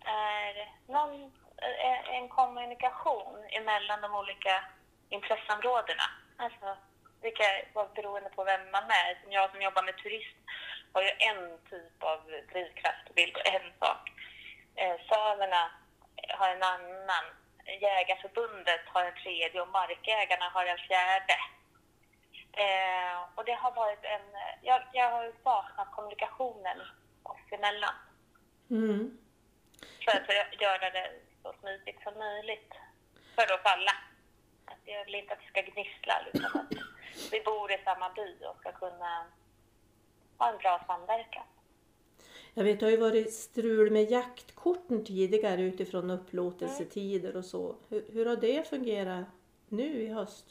är 0.06 0.72
någon, 0.88 1.24
eh, 1.62 2.10
en 2.16 2.30
kommunikation 2.30 3.46
emellan 3.50 4.02
de 4.02 4.16
olika 4.16 4.64
intresseområdena. 5.10 6.04
Alltså, 6.38 6.78
vilka, 7.22 7.44
vad 7.74 7.94
beroende 7.94 8.30
på 8.30 8.44
vem 8.44 8.72
man 8.72 8.84
är. 8.84 9.22
Som 9.24 9.32
jag 9.32 9.52
som 9.52 9.62
jobbar 9.62 9.84
med 9.84 9.98
turism 9.98 10.38
har 10.94 11.02
ju 11.02 11.10
en 11.20 11.60
typ 11.70 12.04
av 12.04 12.20
drivkraft 12.52 13.10
och 13.10 13.18
vill 13.18 13.34
en 13.46 13.74
sak. 13.80 14.12
Eh, 14.76 14.96
samerna 15.10 15.72
har 16.30 16.50
en 16.50 16.64
annan. 16.64 17.26
Jägarförbundet 17.82 18.82
har 18.86 19.06
en 19.06 19.16
tredje 19.24 19.62
och 19.62 19.68
markägarna 19.68 20.50
har 20.50 20.66
en 20.66 20.78
fjärde. 20.78 21.38
Eh, 22.52 23.18
och 23.36 23.46
det 23.46 23.54
har 23.54 23.76
varit 23.76 24.04
en... 24.04 24.22
Jag, 24.62 24.82
jag 24.94 25.12
har 25.12 25.24
ju 25.24 25.34
saknat 25.44 25.92
kommunikationen 25.92 26.78
oss 27.24 27.52
emellan 27.52 27.94
Mm. 28.70 29.18
för 30.06 30.18
att 30.18 30.62
göra 30.62 30.90
det 30.90 31.12
så 31.44 31.54
smidigt 31.60 32.02
som 32.04 32.14
möjligt 32.18 32.74
för 33.36 33.54
oss 33.54 33.62
alla. 33.64 33.92
Att 34.66 34.82
jag 34.86 35.06
vill 35.06 35.16
inte 35.16 35.34
att 35.34 35.40
det 35.40 35.48
ska 35.48 35.62
gnissla, 35.72 36.14
utan 36.34 36.62
att 36.62 37.32
vi 37.32 37.42
bor 37.42 37.72
i 37.72 37.78
samma 37.84 38.10
by 38.10 38.46
och 38.46 38.60
ska 38.60 38.72
kunna 38.72 39.26
ha 40.38 40.52
en 40.52 40.58
bra 40.58 40.84
samverkan. 40.88 41.44
Jag 42.54 42.64
vet, 42.64 42.80
det 42.80 42.86
har 42.86 42.92
ju 42.92 42.98
varit 42.98 43.34
strul 43.34 43.92
med 43.92 44.12
jaktkorten 44.12 45.06
tidigare 45.06 45.62
utifrån 45.62 46.12
upplåtelsetider 46.12 47.36
och 47.38 47.46
så. 47.46 47.76
Hur, 47.90 48.06
hur 48.14 48.26
har 48.26 48.36
det 48.36 48.70
fungerat 48.70 49.26
nu 49.70 50.02
i 50.02 50.08
höst? 50.08 50.46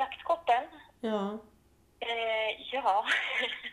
Jaktkorten? 0.00 0.64
Ja. 1.00 1.38
Eh, 2.00 2.50
ja, 2.72 3.04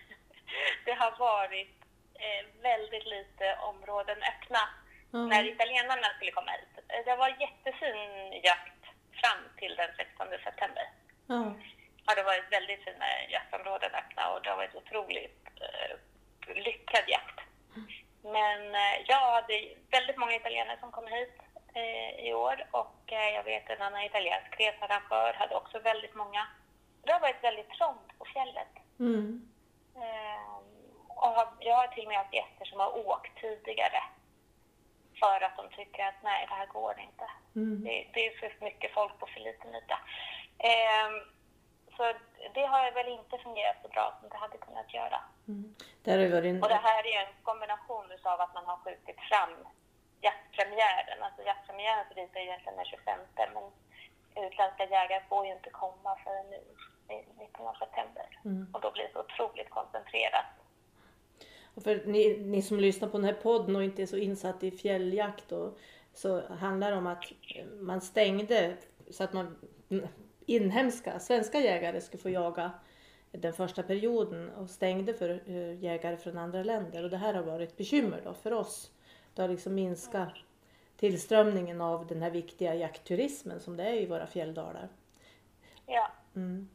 det 0.85 0.93
har 0.93 1.11
varit 1.19 1.75
eh, 2.13 2.61
väldigt 2.61 3.05
lite 3.05 3.55
områden 3.61 4.17
öppna 4.31 4.59
Ja. 5.11 5.19
när 5.19 5.43
italienarna 5.47 6.07
skulle 6.15 6.31
komma 6.31 6.51
hit. 6.51 6.83
Eh, 6.87 7.05
Det 7.05 7.15
var 7.15 7.29
jättefin 7.29 8.01
jakt 8.43 8.83
fram 9.21 9.41
till 9.57 9.75
den 9.75 9.89
16 9.97 10.27
september. 10.43 10.85
Ja. 11.27 11.53
har 12.05 12.15
det 12.15 12.23
varit 12.23 12.51
väldigt 12.51 12.83
fina 12.83 13.05
jaktområden 13.29 13.91
öppna 13.95 14.29
och 14.33 14.41
det 14.41 14.49
har 14.49 14.57
varit 14.57 14.75
otroligt 14.75 15.45
eh, 15.61 16.55
lyckad 16.55 17.03
jakt. 17.07 17.39
Men 18.23 18.75
eh, 18.75 18.95
jag 19.07 19.17
hade 19.31 19.67
väldigt 19.91 20.17
många 20.17 20.35
italienare 20.35 20.77
som 20.79 20.91
kom 20.91 21.07
hit 21.07 21.33
eh, 21.73 22.25
i 22.27 22.33
år 22.33 22.67
och 22.71 22.95
jag 23.15 23.43
vet 23.43 23.69
en 23.69 23.81
annan 23.81 24.01
italiensk 24.01 24.59
researrangör 24.59 25.33
hade 25.33 25.55
också 25.55 25.79
väldigt 25.79 26.15
många. 26.15 26.47
Det 27.03 27.11
har 27.11 27.19
varit 27.19 27.43
väldigt 27.43 27.69
trångt 27.69 28.17
på 28.17 28.25
fjället. 28.25 28.73
Mm. 28.99 29.49
Eh, 29.95 30.55
och 31.07 31.47
jag 31.59 31.75
har 31.75 31.87
till 31.87 32.03
och 32.03 32.09
med 32.09 32.17
haft 32.17 32.33
gäster 32.33 32.65
som 32.65 32.79
har 32.79 33.07
åkt 33.07 33.41
tidigare 33.41 34.03
för 35.19 35.43
att 35.45 35.57
de 35.57 35.69
tycker 35.75 36.03
att 36.05 36.23
nej, 36.23 36.45
det 36.49 36.55
här 36.55 36.65
går 36.65 36.95
inte. 36.99 37.25
Mm. 37.55 37.83
Det, 37.83 38.07
det 38.13 38.27
är 38.27 38.39
för 38.39 38.65
mycket 38.65 38.93
folk 38.93 39.19
på 39.19 39.27
för 39.27 39.39
liten 39.39 39.75
yta. 39.75 39.99
Ehm, 40.57 41.15
så 41.97 42.03
det 42.53 42.65
har 42.65 42.91
väl 42.91 43.07
inte 43.07 43.37
fungerat 43.37 43.77
så 43.81 43.87
bra 43.87 44.17
som 44.19 44.29
det 44.29 44.37
hade 44.37 44.57
kunnat 44.57 44.93
göra. 44.93 45.19
Mm. 45.47 45.75
Det 46.03 46.11
en... 46.11 46.63
Och 46.63 46.69
det 46.69 46.83
här 46.89 47.03
är 47.07 47.25
en 47.25 47.33
kombination 47.43 48.05
av 48.23 48.41
att 48.41 48.53
man 48.53 48.65
har 48.65 48.77
skjutit 48.77 49.19
fram 49.29 49.55
jaktpremiären. 50.27 51.19
Alltså 51.25 51.41
jaktpremiären 51.51 52.05
för 52.07 52.15
dit 52.15 52.35
är 52.35 52.39
egentligen 52.39 52.77
den 52.77 52.85
25 52.85 53.19
men 53.55 53.65
utländska 54.47 54.83
jägare 54.95 55.23
får 55.29 55.45
ju 55.45 55.51
inte 55.57 55.69
komma 55.69 56.11
förrän 56.23 56.49
nu 56.53 56.61
i 57.15 57.17
mitten 57.41 57.65
av 57.71 57.73
september. 57.73 58.27
Mm. 58.45 58.67
Och 58.73 58.81
då 58.81 58.91
blir 58.91 59.03
det 59.03 59.13
så 59.13 59.19
otroligt 59.19 59.69
koncentrerat. 59.69 60.45
Och 61.75 61.83
För 61.83 61.95
ni, 62.05 62.37
ni 62.37 62.61
som 62.61 62.79
lyssnar 62.79 63.09
på 63.09 63.17
den 63.17 63.25
här 63.25 63.41
podden 63.49 63.75
och 63.75 63.83
inte 63.83 64.01
är 64.01 64.05
så 64.05 64.17
insatt 64.17 64.63
i 64.63 64.71
fjälljakt 64.71 65.51
och, 65.51 65.77
så 66.13 66.47
handlar 66.53 66.91
det 66.91 66.97
om 66.97 67.07
att 67.07 67.23
man 67.79 68.01
stängde 68.01 68.77
så 69.11 69.23
att 69.23 69.33
man 69.33 69.57
inhemska, 70.45 71.19
svenska 71.19 71.59
jägare 71.59 72.01
skulle 72.01 72.23
få 72.23 72.29
jaga 72.29 72.71
den 73.31 73.53
första 73.53 73.83
perioden 73.83 74.49
och 74.49 74.69
stängde 74.69 75.13
för 75.13 75.29
eh, 75.45 75.83
jägare 75.83 76.17
från 76.17 76.37
andra 76.37 76.63
länder 76.63 77.03
och 77.03 77.09
det 77.09 77.17
här 77.17 77.33
har 77.33 77.43
varit 77.43 77.69
ett 77.69 77.77
bekymmer 77.77 78.21
då 78.23 78.33
för 78.33 78.53
oss. 78.53 78.91
Det 79.37 79.43
har 79.43 79.49
liksom 79.49 79.75
minskat 79.75 80.33
tillströmningen 80.97 81.81
av 81.81 82.07
den 82.07 82.21
här 82.21 82.29
viktiga 82.29 82.75
jaktturismen 82.75 83.59
som 83.59 83.77
det 83.77 83.83
är 83.83 83.93
i 83.93 84.05
våra 84.05 84.27
fjälldalar. 84.27 84.89
Ja. 85.85 86.11
Mm. 86.35 86.69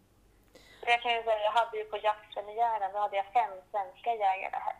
Jag 0.87 1.02
kan 1.02 1.12
ju 1.16 1.23
säga, 1.23 1.38
jag 1.40 1.50
hade 1.52 1.76
ju 1.78 1.85
på 1.85 1.97
jaktpremiären, 1.97 2.92
då 2.92 2.99
hade 2.99 3.16
jag 3.16 3.26
fem 3.33 3.50
svenska 3.71 4.11
jägare 4.14 4.50
här. 4.52 4.76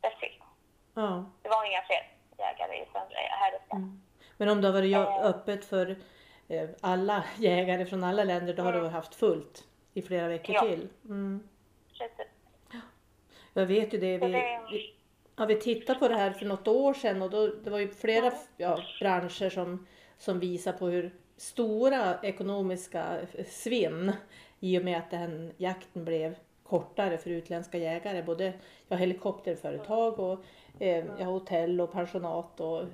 Dessutom. 0.00 0.46
Ja. 0.94 1.24
Det 1.42 1.48
var 1.48 1.64
inga 1.70 1.82
fler 1.82 2.12
jägare 2.38 2.76
i 2.82 2.84
söndra 2.92 3.16
här 3.16 3.54
uppe. 3.54 3.76
Mm. 3.76 4.02
Men 4.36 4.48
om 4.48 4.60
det 4.60 4.68
har 4.68 4.72
varit 4.72 4.92
ja- 4.92 5.20
öppet 5.22 5.64
för 5.64 5.96
eh, 6.48 6.68
alla 6.80 7.24
jägare 7.38 7.86
från 7.86 8.04
alla 8.04 8.24
länder, 8.24 8.54
då 8.54 8.62
har 8.62 8.72
du 8.72 8.88
haft 8.88 9.14
fullt 9.14 9.64
i 9.94 10.02
flera 10.02 10.28
veckor 10.28 10.54
Ja. 10.54 10.60
till. 10.60 10.88
Mm. 11.04 11.48
Precis. 11.98 12.26
Jag 13.52 13.66
vet 13.66 13.94
ju 13.94 13.98
det. 13.98 14.18
Vi, 14.18 14.32
det- 14.32 14.90
ja, 15.36 15.44
vi 15.44 15.60
tittade 15.60 15.98
på 15.98 16.08
det 16.08 16.14
här 16.14 16.30
för 16.30 16.46
något 16.46 16.68
år 16.68 16.94
sedan 16.94 17.22
och 17.22 17.30
då, 17.30 17.46
det 17.46 17.70
var 17.70 17.78
ju 17.78 17.88
flera 17.88 18.32
ja, 18.56 18.78
branscher 19.00 19.50
som, 19.50 19.86
som 20.18 20.40
visar 20.40 20.72
på 20.72 20.86
hur 20.86 21.14
stora 21.36 22.18
ekonomiska 22.22 23.18
svinn 23.48 24.12
i 24.60 24.78
och 24.78 24.84
med 24.84 24.98
att 24.98 25.10
den 25.10 25.52
jakten 25.56 26.04
blev 26.04 26.36
kortare 26.62 27.18
för 27.18 27.30
utländska 27.30 27.78
jägare. 27.78 28.22
Både 28.22 28.52
ja, 28.88 28.96
helikopterföretag 28.96 30.18
och 30.20 30.44
eh, 30.78 31.04
ja, 31.18 31.24
hotell 31.24 31.80
och 31.80 31.92
pensionat 31.92 32.60
och 32.60 32.84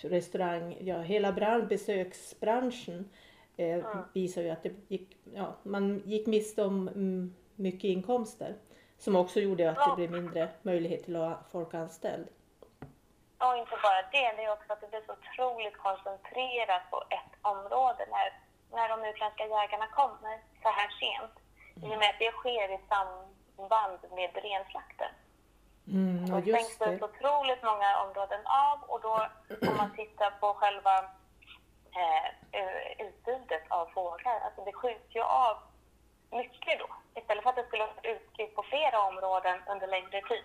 restaurang. 0.00 0.76
Ja, 0.80 1.00
hela 1.00 1.32
brand, 1.32 1.68
besöksbranschen 1.68 3.08
eh, 3.56 3.84
visar 4.12 4.42
ju 4.42 4.50
att 4.50 4.62
det 4.62 4.72
gick, 4.88 5.16
ja, 5.34 5.56
man 5.62 6.02
gick 6.04 6.26
miste 6.26 6.64
om 6.64 6.88
mm, 6.88 7.34
mycket 7.56 7.84
inkomster. 7.84 8.56
Som 8.98 9.16
också 9.16 9.40
gjorde 9.40 9.70
att 9.70 9.84
det 9.86 9.96
blev 9.96 10.10
mindre 10.10 10.48
möjlighet 10.62 11.04
till 11.04 11.16
att 11.16 11.28
ha 11.28 11.38
folk 11.52 11.74
anställd. 11.74 12.28
Och 13.38 13.56
inte 13.56 13.76
bara 13.82 14.02
det, 14.12 14.32
det 14.36 14.44
är 14.44 14.52
också 14.52 14.72
att 14.72 14.80
det 14.80 14.90
blir 14.90 15.04
så 15.06 15.12
otroligt 15.12 15.76
koncentrerat 15.76 16.82
på 16.90 17.02
ett 17.10 17.32
område 17.42 18.06
när, 18.14 18.28
när 18.76 18.88
de 18.88 19.08
utländska 19.08 19.46
jägarna 19.46 19.86
kommer 19.86 20.34
så 20.62 20.68
här 20.68 20.90
sent. 21.00 21.34
I 21.76 21.94
och 21.94 21.98
med 21.98 22.10
att 22.10 22.18
det 22.18 22.32
sker 22.32 22.68
i 22.74 22.80
samband 22.88 23.98
med 24.18 24.30
renslakten. 24.34 25.12
Mm, 25.88 26.26
ja, 26.26 26.34
Då 26.34 26.40
stängs 26.40 26.78
det 26.78 26.94
upp 26.94 27.02
otroligt 27.02 27.62
många 27.62 27.90
områden 28.04 28.40
av 28.46 28.78
och 28.90 29.00
då 29.00 29.14
om 29.68 29.76
man 29.76 29.96
tittar 29.96 30.30
på 30.30 30.54
själva 30.54 30.96
eh, 32.00 32.26
utbudet 33.06 33.64
av 33.68 33.86
fåglar, 33.86 34.40
alltså 34.40 34.64
det 34.64 34.72
skjuts 34.72 35.14
ju 35.16 35.22
av 35.22 35.56
mycket 36.30 36.78
då. 36.78 36.86
Istället 37.20 37.42
för 37.42 37.50
att 37.50 37.56
det 37.56 37.66
skulle 37.66 37.86
vara 37.86 38.14
utspritt 38.14 38.54
på 38.54 38.62
flera 38.62 39.00
områden 39.00 39.62
under 39.68 39.86
längre 39.86 40.22
tid 40.22 40.44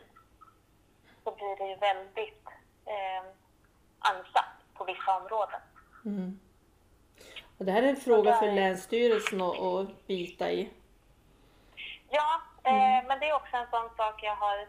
så 1.24 1.32
blir 1.32 1.56
det 1.58 1.68
ju 1.68 1.76
väldigt 1.76 2.48
eh, 2.86 3.24
ansatt 4.00 4.56
på 4.74 4.84
vissa 4.84 5.18
områden. 5.18 5.62
Mm. 6.06 6.40
Och 7.58 7.66
det 7.66 7.72
här 7.72 7.84
är 7.84 7.88
en 7.88 7.96
fråga 7.96 8.34
för 8.34 8.52
Länsstyrelsen 8.52 9.42
att, 9.42 9.60
att 9.60 10.08
bita 10.08 10.52
i. 10.52 10.70
Ja, 12.10 12.42
eh, 12.64 13.08
men 13.08 13.20
det 13.20 13.30
är 13.30 13.36
också 13.36 13.56
en 13.58 13.70
sån 13.70 13.90
sak 13.98 14.24
jag 14.24 14.36
har 14.36 14.68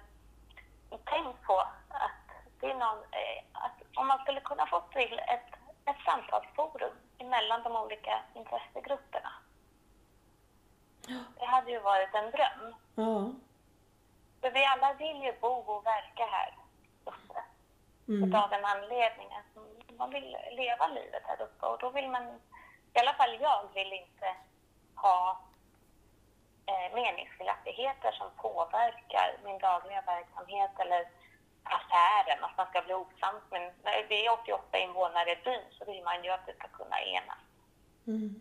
tänkt 0.91 1.43
på. 1.43 1.59
Att 1.89 2.29
det 2.61 2.67
är 2.71 2.75
någon, 2.75 2.99
eh, 2.99 3.43
att 3.53 3.83
om 3.95 4.07
man 4.07 4.19
skulle 4.19 4.41
kunna 4.41 4.67
få 4.67 4.81
till 4.81 5.19
ett, 5.19 5.53
ett 5.85 6.05
samtalsforum 6.05 6.95
mellan 7.19 7.63
de 7.63 7.77
olika 7.77 8.23
intressegrupperna. 8.35 9.33
Det 11.39 11.47
hade 11.47 11.71
ju 11.71 11.79
varit 11.79 12.15
en 12.15 12.31
dröm. 12.31 12.75
Ja. 12.95 13.33
För 14.41 14.51
vi 14.51 14.65
alla 14.65 14.95
vill 14.95 15.23
ju 15.23 15.33
bo 15.41 15.49
och 15.49 15.87
verka 15.87 16.27
här 16.27 16.57
uppe. 17.05 17.41
Mm. 18.09 18.35
Av 18.35 18.53
en 18.53 18.65
anledning. 18.65 19.29
Att 19.33 19.63
man 19.99 20.11
vill 20.11 20.37
leva 20.51 20.89
livet 20.89 21.23
här 21.25 21.43
uppe. 21.43 21.67
Och 21.67 21.79
då 21.79 21.91
vill 21.91 22.09
man, 22.09 22.25
i 22.95 22.99
alla 22.99 23.15
fall 23.15 23.39
jag, 23.41 23.69
vill 23.75 23.93
inte 23.93 24.35
ha 24.95 25.41
eh, 26.67 26.95
meningsskiljaktigheter 26.95 28.13
som 28.13 28.27
påverkar 28.37 29.37
min 29.45 29.59
dagliga 29.59 30.03
verksamhet 30.07 30.71
eller 30.79 31.09
affären, 31.63 32.45
att 32.45 32.57
man 32.57 32.67
ska 32.67 32.83
bli 32.83 32.95
osams. 32.95 33.43
Men 33.51 33.73
vi 34.09 34.27
är 34.27 34.33
88 34.33 34.79
invånare 34.79 35.33
i 35.33 35.37
byn 35.45 35.65
så 35.71 35.85
vill 35.85 36.05
man 36.05 36.25
ju 36.25 36.31
att 36.31 36.47
det 36.47 36.55
ska 36.55 36.69
kunna 36.69 37.01
enas. 37.01 37.43
Mm. 38.07 38.41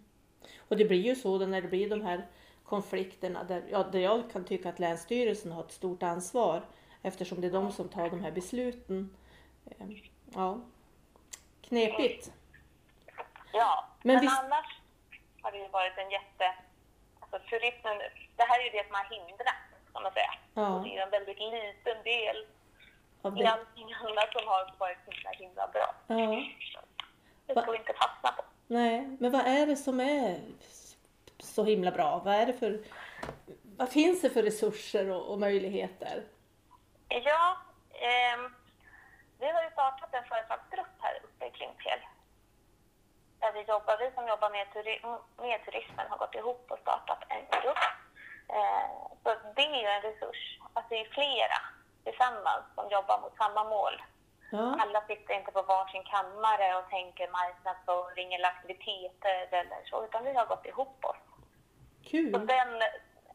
Och 0.70 0.78
det 0.78 0.86
blir 0.86 1.02
ju 1.02 1.16
så 1.16 1.46
när 1.46 1.62
det 1.62 1.68
blir 1.68 1.90
de 1.90 2.02
här 2.02 2.28
konflikterna 2.76 3.44
där, 3.44 3.64
ja, 3.72 3.84
där 3.84 4.00
jag 4.00 4.32
kan 4.32 4.44
tycka 4.46 4.70
att 4.70 4.80
Länsstyrelsen 4.80 5.52
har 5.52 5.64
ett 5.64 5.72
stort 5.72 6.04
ansvar 6.04 6.62
eftersom 7.02 7.42
det 7.42 7.48
är 7.48 7.52
de 7.52 7.72
som 7.72 7.90
tar 7.90 8.10
de 8.10 8.24
här 8.24 8.32
besluten. 8.32 9.16
Eh, 9.66 9.88
Ja, 10.36 10.58
knepigt. 11.62 12.32
Ja, 13.54 13.86
Men 14.04 14.16
men, 14.16 14.22
visst- 14.22 14.40
annars 14.44 14.80
har 15.42 15.52
det 15.52 15.58
ju 15.58 15.68
varit 15.68 15.98
en 15.98 16.12
jätte... 16.12 16.46
Alltså 17.20 17.40
turismen, 17.50 17.98
det 18.38 18.44
här 18.50 18.60
är 18.60 18.64
ju 18.64 18.70
det 18.78 18.86
som 18.88 18.96
har 18.96 19.08
hindrat, 19.16 19.62
kan 19.94 20.04
man 20.04 20.12
säga. 20.14 20.34
Ja. 20.54 20.76
Och 20.76 20.84
det 20.84 20.98
är 20.98 21.04
en 21.04 21.10
väldigt 21.10 21.40
liten 21.40 21.98
del 22.04 22.38
Av 23.22 23.38
i 23.38 23.42
det. 23.44 23.52
allting 23.52 23.94
annat 23.94 24.30
som 24.36 24.48
har 24.48 24.76
varit 24.80 24.98
så 25.06 25.12
himla, 25.12 25.30
himla 25.32 25.68
bra. 25.68 25.96
Ja. 26.08 26.44
Det 27.46 27.54
Va- 27.54 27.66
får 27.66 27.72
vi 27.72 27.78
inte 27.78 27.94
fastna 27.94 28.32
på. 28.32 28.44
Nej, 28.68 29.18
men 29.20 29.32
vad 29.32 29.42
är 29.48 29.68
det 29.68 29.76
som 29.76 30.00
är 30.00 30.40
så 31.44 31.64
himla 31.64 31.92
bra? 31.92 32.22
Vad 32.26 32.34
är 32.36 32.46
det 32.46 32.54
för, 32.54 32.80
vad 33.78 33.90
finns 33.90 34.22
det 34.22 34.30
för 34.30 34.44
resurser 34.44 35.10
och, 35.12 35.32
och 35.32 35.40
möjligheter? 35.40 36.24
Ja, 37.10 37.58
ehm, 37.92 38.56
vi 39.40 39.52
har 39.52 39.64
ju 39.64 39.70
startat 39.72 40.14
en 40.14 40.24
företagsgrupp 40.24 40.96
här 41.00 41.20
uppe 41.24 41.46
i 41.46 41.52
Klimpfjäll. 41.52 42.00
Där 43.40 43.52
vi 43.54 43.62
jobbar, 43.62 43.98
vi 43.98 44.12
som 44.16 44.28
jobbar 44.28 44.50
med, 44.50 44.68
turi- 44.68 45.20
med 45.38 45.66
turismen 45.66 46.06
har 46.10 46.18
gått 46.18 46.36
ihop 46.36 46.66
och 46.72 46.80
startat 46.80 47.24
en 47.30 47.62
grupp. 47.62 47.78
Eh, 48.50 48.90
så 49.24 49.30
det 49.56 49.62
är 49.66 49.82
ju 49.82 49.88
en 49.88 50.02
resurs, 50.02 50.60
att 50.74 50.90
det 50.90 51.00
är 51.02 51.06
flera 51.06 51.60
tillsammans 52.04 52.66
som 52.76 52.90
jobbar 52.90 53.22
mot 53.22 53.38
samma 53.38 53.64
mål. 53.64 54.02
Ja, 54.52 54.78
Alla 54.82 55.02
sitter 55.08 55.34
inte 55.34 55.52
på 55.52 55.62
varsin 55.62 56.04
kammare 56.04 56.76
och 56.76 56.90
tänker 56.90 57.28
marknadsföring 57.32 58.34
eller 58.34 58.48
aktiviteter 58.48 59.48
eller 59.52 59.82
så, 59.90 60.06
utan 60.06 60.24
vi 60.24 60.34
har 60.34 60.46
gått 60.46 60.66
ihop 60.66 61.06
oss. 61.06 61.21
Så 62.12 62.18
kul. 62.18 62.32
den, 62.32 62.82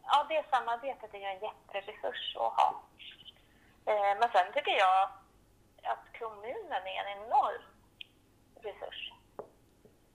ja, 0.02 0.26
det 0.28 0.44
samarbetet 0.50 1.14
är 1.14 1.18
ju 1.18 1.24
en 1.24 1.40
jätteresurs 1.48 2.36
att 2.36 2.52
ha. 2.60 2.82
Eh, 3.86 4.18
men 4.20 4.28
sen 4.32 4.52
tycker 4.54 4.76
jag 4.78 5.02
att 5.82 6.18
kommunen 6.18 6.82
är 6.94 6.98
en 7.04 7.18
enorm 7.18 7.62
resurs. 8.60 9.12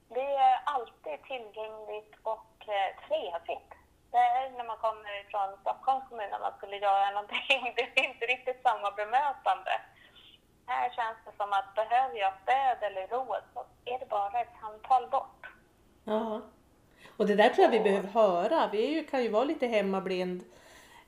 Det 0.08 0.34
är 0.34 0.60
alltid 0.64 1.22
tillgängligt 1.22 2.14
och 2.22 2.68
eh, 2.68 2.90
trevligt. 3.06 3.72
Det 4.10 4.18
är 4.18 4.50
när 4.50 4.64
man 4.64 4.76
kommer 4.76 5.30
från 5.30 5.60
Stockholms 5.60 6.08
kommun 6.08 6.30
när 6.30 6.40
man 6.40 6.56
skulle 6.56 6.76
göra 6.76 7.10
någonting. 7.10 7.62
Det 7.76 8.00
är 8.00 8.08
inte 8.08 8.26
riktigt 8.26 8.62
samma 8.62 8.90
bemötande. 8.90 9.80
Här 10.66 10.90
känns 10.90 11.18
det 11.24 11.36
som 11.36 11.52
att 11.52 11.74
behöver 11.74 12.16
jag 12.16 12.32
stöd 12.42 12.78
eller 12.82 13.06
råd 13.06 13.42
så 13.54 13.64
är 13.84 13.98
det 13.98 14.06
bara 14.06 14.40
ett 14.40 14.54
samtal 14.60 15.10
bort. 15.10 15.46
Ja. 16.04 16.40
Och 17.16 17.26
det 17.26 17.34
där 17.34 17.48
tror 17.48 17.64
jag 17.64 17.70
vi 17.70 17.80
behöver 17.80 18.08
höra. 18.08 18.68
Vi 18.72 18.86
ju, 18.86 19.04
kan 19.04 19.22
ju 19.22 19.28
vara 19.28 19.44
lite 19.44 19.66
hemmablind 19.66 20.44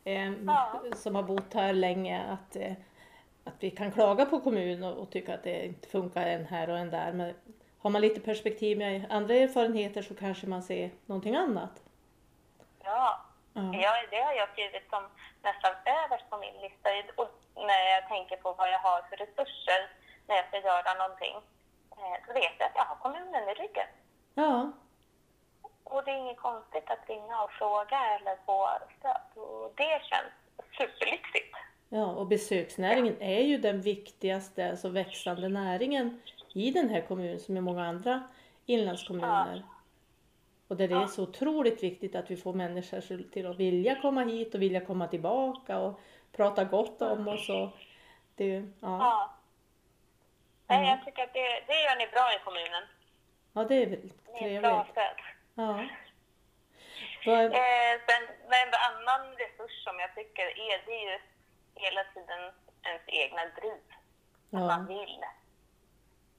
eh, 0.04 0.32
Ja. 0.46 0.82
som 0.96 1.14
har 1.14 1.22
bott 1.22 1.54
här 1.54 1.72
länge. 1.72 2.22
Att, 2.30 2.56
eh, 2.56 2.72
att 3.44 3.54
vi 3.60 3.70
kan 3.70 3.92
klaga 3.92 4.26
på 4.26 4.40
kommunen 4.40 4.84
och, 4.92 5.02
och 5.02 5.10
tycka 5.10 5.34
att 5.34 5.42
det 5.42 5.66
inte 5.66 5.88
funkar 5.88 6.26
en 6.26 6.46
här 6.46 6.70
och 6.70 6.78
en 6.78 6.90
där. 6.90 7.12
Men 7.12 7.34
har 7.78 7.90
man 7.90 8.00
lite 8.02 8.20
perspektiv 8.20 8.78
med 8.78 9.06
andra 9.10 9.34
erfarenheter 9.34 10.02
så 10.02 10.14
kanske 10.14 10.46
man 10.46 10.62
ser 10.62 10.90
någonting 11.06 11.36
annat. 11.36 11.82
Ja, 12.84 13.20
Ja. 13.56 13.62
Ja, 13.74 13.92
det 14.10 14.20
har 14.22 14.32
jag 14.32 14.48
skrivit 14.52 14.90
som 14.90 15.02
nästan 15.42 15.72
överst 15.86 16.30
på 16.30 16.36
min 16.38 16.54
lista. 16.62 16.88
Och 17.16 17.30
när 17.54 17.82
jag 17.94 18.08
tänker 18.08 18.36
på 18.36 18.52
vad 18.52 18.68
jag 18.72 18.78
har 18.78 19.02
för 19.02 19.16
resurser 19.16 19.80
när 20.26 20.36
jag 20.36 20.46
ska 20.48 20.58
göra 20.58 20.94
någonting, 20.94 21.34
eh, 21.90 22.16
så 22.26 22.32
vet 22.32 22.52
jag 22.58 22.66
att 22.66 22.76
jag 22.76 22.84
har 22.84 22.96
kommunen 22.96 23.48
i 23.48 23.54
ryggen. 23.54 23.86
ja. 24.34 24.72
Och 25.84 26.04
det 26.04 26.10
är 26.10 26.16
inget 26.16 26.36
konstigt 26.36 26.90
att 26.90 27.08
ringa 27.08 27.42
och 27.42 27.50
fråga 27.50 27.98
eller 28.20 28.36
få 28.46 28.68
stöd. 28.98 29.42
Och 29.44 29.72
det 29.76 30.00
känns 30.04 30.32
superlyxigt. 30.78 31.56
Ja, 31.88 32.06
och 32.06 32.26
besöksnäringen 32.26 33.22
är 33.22 33.40
ju 33.40 33.58
den 33.58 33.80
viktigaste, 33.80 34.70
alltså 34.70 34.88
växande 34.88 35.48
näringen 35.48 36.22
i 36.54 36.70
den 36.70 36.88
här 36.88 37.00
kommunen 37.00 37.40
som 37.40 37.56
i 37.56 37.60
många 37.60 37.84
andra 37.86 38.22
inlandskommuner. 38.66 39.62
Och 40.68 40.76
där 40.76 40.88
det 40.88 40.94
är 40.94 41.00
Ja. 41.00 41.08
så 41.08 41.22
otroligt 41.22 41.82
viktigt 41.82 42.14
att 42.14 42.30
vi 42.30 42.36
får 42.36 42.52
människor 42.52 43.30
till 43.32 43.46
att 43.46 43.56
vilja 43.56 44.00
komma 44.00 44.24
hit 44.24 44.54
och 44.54 44.62
vilja 44.62 44.80
komma 44.80 45.08
tillbaka 45.08 45.78
och 45.78 46.00
prata 46.32 46.64
gott 46.64 47.02
om 47.02 47.28
oss. 47.28 47.48
Och 47.48 47.68
det, 48.34 48.48
ja. 48.54 48.62
Ja. 48.80 49.30
Nej, 50.66 50.78
Mm. 50.78 50.90
jag 50.90 51.04
tycker 51.04 51.22
att 51.22 51.32
det, 51.32 51.40
det 51.66 51.82
gör 51.82 51.96
ni 51.98 52.06
bra 52.06 52.34
i 52.34 52.38
kommunen. 52.44 52.82
ja, 53.52 53.64
det 53.64 53.82
är 53.82 53.86
väl 53.86 54.12
Ni 54.40 54.54
är 54.54 54.60
bra 54.60 54.70
trevligt. 54.70 54.92
stöd. 54.92 55.33
Ja. 55.54 55.86
Vad, 57.26 57.44
Eh, 57.44 58.00
sen, 58.06 58.22
men 58.48 58.68
en 58.68 58.74
annan 58.74 59.36
resurs 59.36 59.84
som 59.84 59.98
jag 59.98 60.14
tycker 60.14 60.46
är, 60.46 60.82
det 60.86 60.92
är 60.92 61.12
ju 61.12 61.18
hela 61.74 62.04
tiden 62.04 62.52
ens 62.82 63.02
egna 63.06 63.44
driv. 63.44 63.82
Att 64.52 64.60
ja. 64.60 64.66
man 64.66 64.86
vill. 64.86 65.24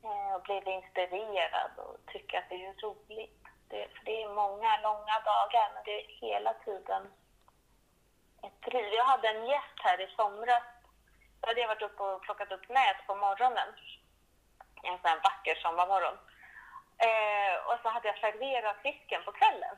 Eh, 0.04 0.36
och 0.36 0.42
blir 0.42 0.68
inspirerad 0.68 1.72
och 1.78 1.98
tycker 2.08 2.38
att 2.38 2.50
det 2.50 2.66
är 2.66 2.74
roligt. 2.74 3.44
Det, 3.70 3.88
för 3.96 4.06
det 4.06 4.24
är 4.24 4.30
många 4.30 4.82
långa 4.82 5.20
dagar, 5.32 5.72
men 5.74 5.84
det 5.86 6.02
är 6.02 6.08
hela 6.22 6.54
tiden 6.54 7.04
ett 8.44 8.62
driv. 8.62 8.94
Jag 8.94 9.06
hade 9.06 9.28
en 9.28 9.46
gäst 9.46 9.78
här 9.84 10.02
i 10.02 10.08
somras. 10.16 10.64
Då 11.40 11.48
hade 11.48 11.62
jag 11.62 11.68
varit 11.68 11.82
uppe 11.82 12.04
och 12.04 12.22
plockat 12.22 12.52
upp 12.52 12.70
nät 12.70 13.08
på 13.08 13.16
morgonen. 13.16 13.70
En 14.84 14.98
sån 15.00 15.10
här 15.10 15.22
vacker 15.24 15.56
sommarmorgon. 15.56 16.18
Eh, 16.98 17.56
och 17.68 17.80
så 17.82 17.90
hade 17.90 18.08
jag 18.08 18.18
serverat 18.18 18.78
fisken 18.82 19.22
på 19.26 19.32
kvällen 19.32 19.76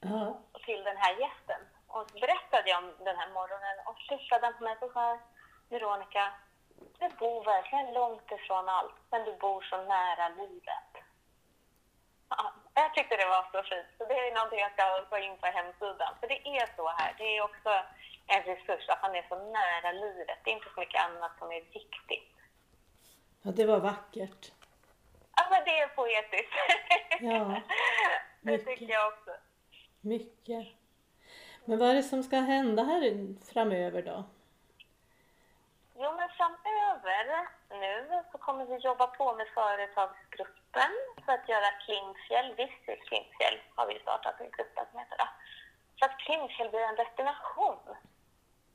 ja. 0.00 0.38
till 0.64 0.82
den 0.84 0.96
här 0.96 1.12
gästen. 1.20 1.60
Och 1.86 2.10
så 2.10 2.18
berättade 2.18 2.70
jag 2.70 2.84
om 2.84 3.04
den 3.04 3.16
här 3.16 3.30
morgonen 3.38 3.76
och 3.86 3.96
tittade 4.08 4.46
han 4.46 4.58
på 4.58 4.64
mig 4.64 4.76
och 4.80 4.92
sa 4.92 5.18
Veronica, 5.68 6.32
du 6.98 7.08
bor 7.08 7.44
verkligen 7.44 7.94
långt 7.94 8.30
ifrån 8.30 8.68
allt, 8.68 8.94
men 9.10 9.24
du 9.24 9.36
bor 9.36 9.62
så 9.62 9.76
nära 9.76 10.28
livet. 10.28 10.92
Ja, 12.28 12.52
jag 12.74 12.94
tyckte 12.94 13.16
det 13.16 13.26
var 13.26 13.42
så 13.52 13.62
fint, 13.68 13.86
så 13.98 14.04
det 14.04 14.14
är 14.14 14.34
någonting 14.34 14.58
jag 14.58 14.72
ska 14.72 14.84
gå 15.10 15.18
in 15.18 15.38
på 15.38 15.46
hemsidan. 15.46 16.14
För 16.20 16.26
det 16.28 16.40
är 16.58 16.76
så 16.76 16.88
här, 16.88 17.14
det 17.18 17.36
är 17.36 17.42
också 17.42 17.70
en 18.26 18.42
resurs 18.42 18.88
att 18.88 19.02
man 19.02 19.14
är 19.14 19.26
så 19.28 19.36
nära 19.52 19.92
livet. 19.92 20.38
Det 20.44 20.50
är 20.50 20.54
inte 20.54 20.70
så 20.74 20.80
mycket 20.80 21.04
annat 21.04 21.32
som 21.38 21.52
är 21.52 21.60
viktigt. 21.60 22.34
ja, 23.42 23.50
det 23.50 23.66
var 23.66 23.80
vackert. 23.80 24.52
Ja, 25.36 25.42
men 25.50 25.64
det 25.64 25.80
är 25.80 25.88
poetiskt. 25.88 26.52
Ja, 27.20 27.44
det 28.40 28.50
mycket. 28.52 28.66
tycker 28.66 28.92
jag 28.92 29.12
också. 29.12 29.30
Mycket. 30.00 30.66
Men 31.64 31.78
vad 31.78 31.90
är 31.90 31.94
det 31.94 32.02
som 32.02 32.22
ska 32.22 32.36
hända 32.36 32.82
här 32.84 33.34
framöver 33.52 34.02
då? 34.02 34.24
Jo, 35.98 36.12
men 36.16 36.28
framöver 36.28 37.48
nu 37.70 38.22
så 38.32 38.38
kommer 38.38 38.64
vi 38.66 38.76
jobba 38.76 39.06
på 39.06 39.34
med 39.34 39.48
företagsgruppen 39.48 40.90
för 41.24 41.32
att 41.32 41.48
göra 41.48 41.70
Klimpfjäll, 41.84 42.54
Visit 42.54 43.08
Klimpfjäll 43.08 43.58
har 43.74 43.86
vi 43.86 43.98
startat 44.00 44.40
en 44.40 44.50
grupp 44.50 44.72
som 44.90 44.98
heter 44.98 45.16
det. 45.16 45.28
Så 45.98 46.04
att 46.04 46.18
Klimpfjäll 46.18 46.70
blir 46.70 46.80
en 46.80 46.96
destination. 46.96 47.78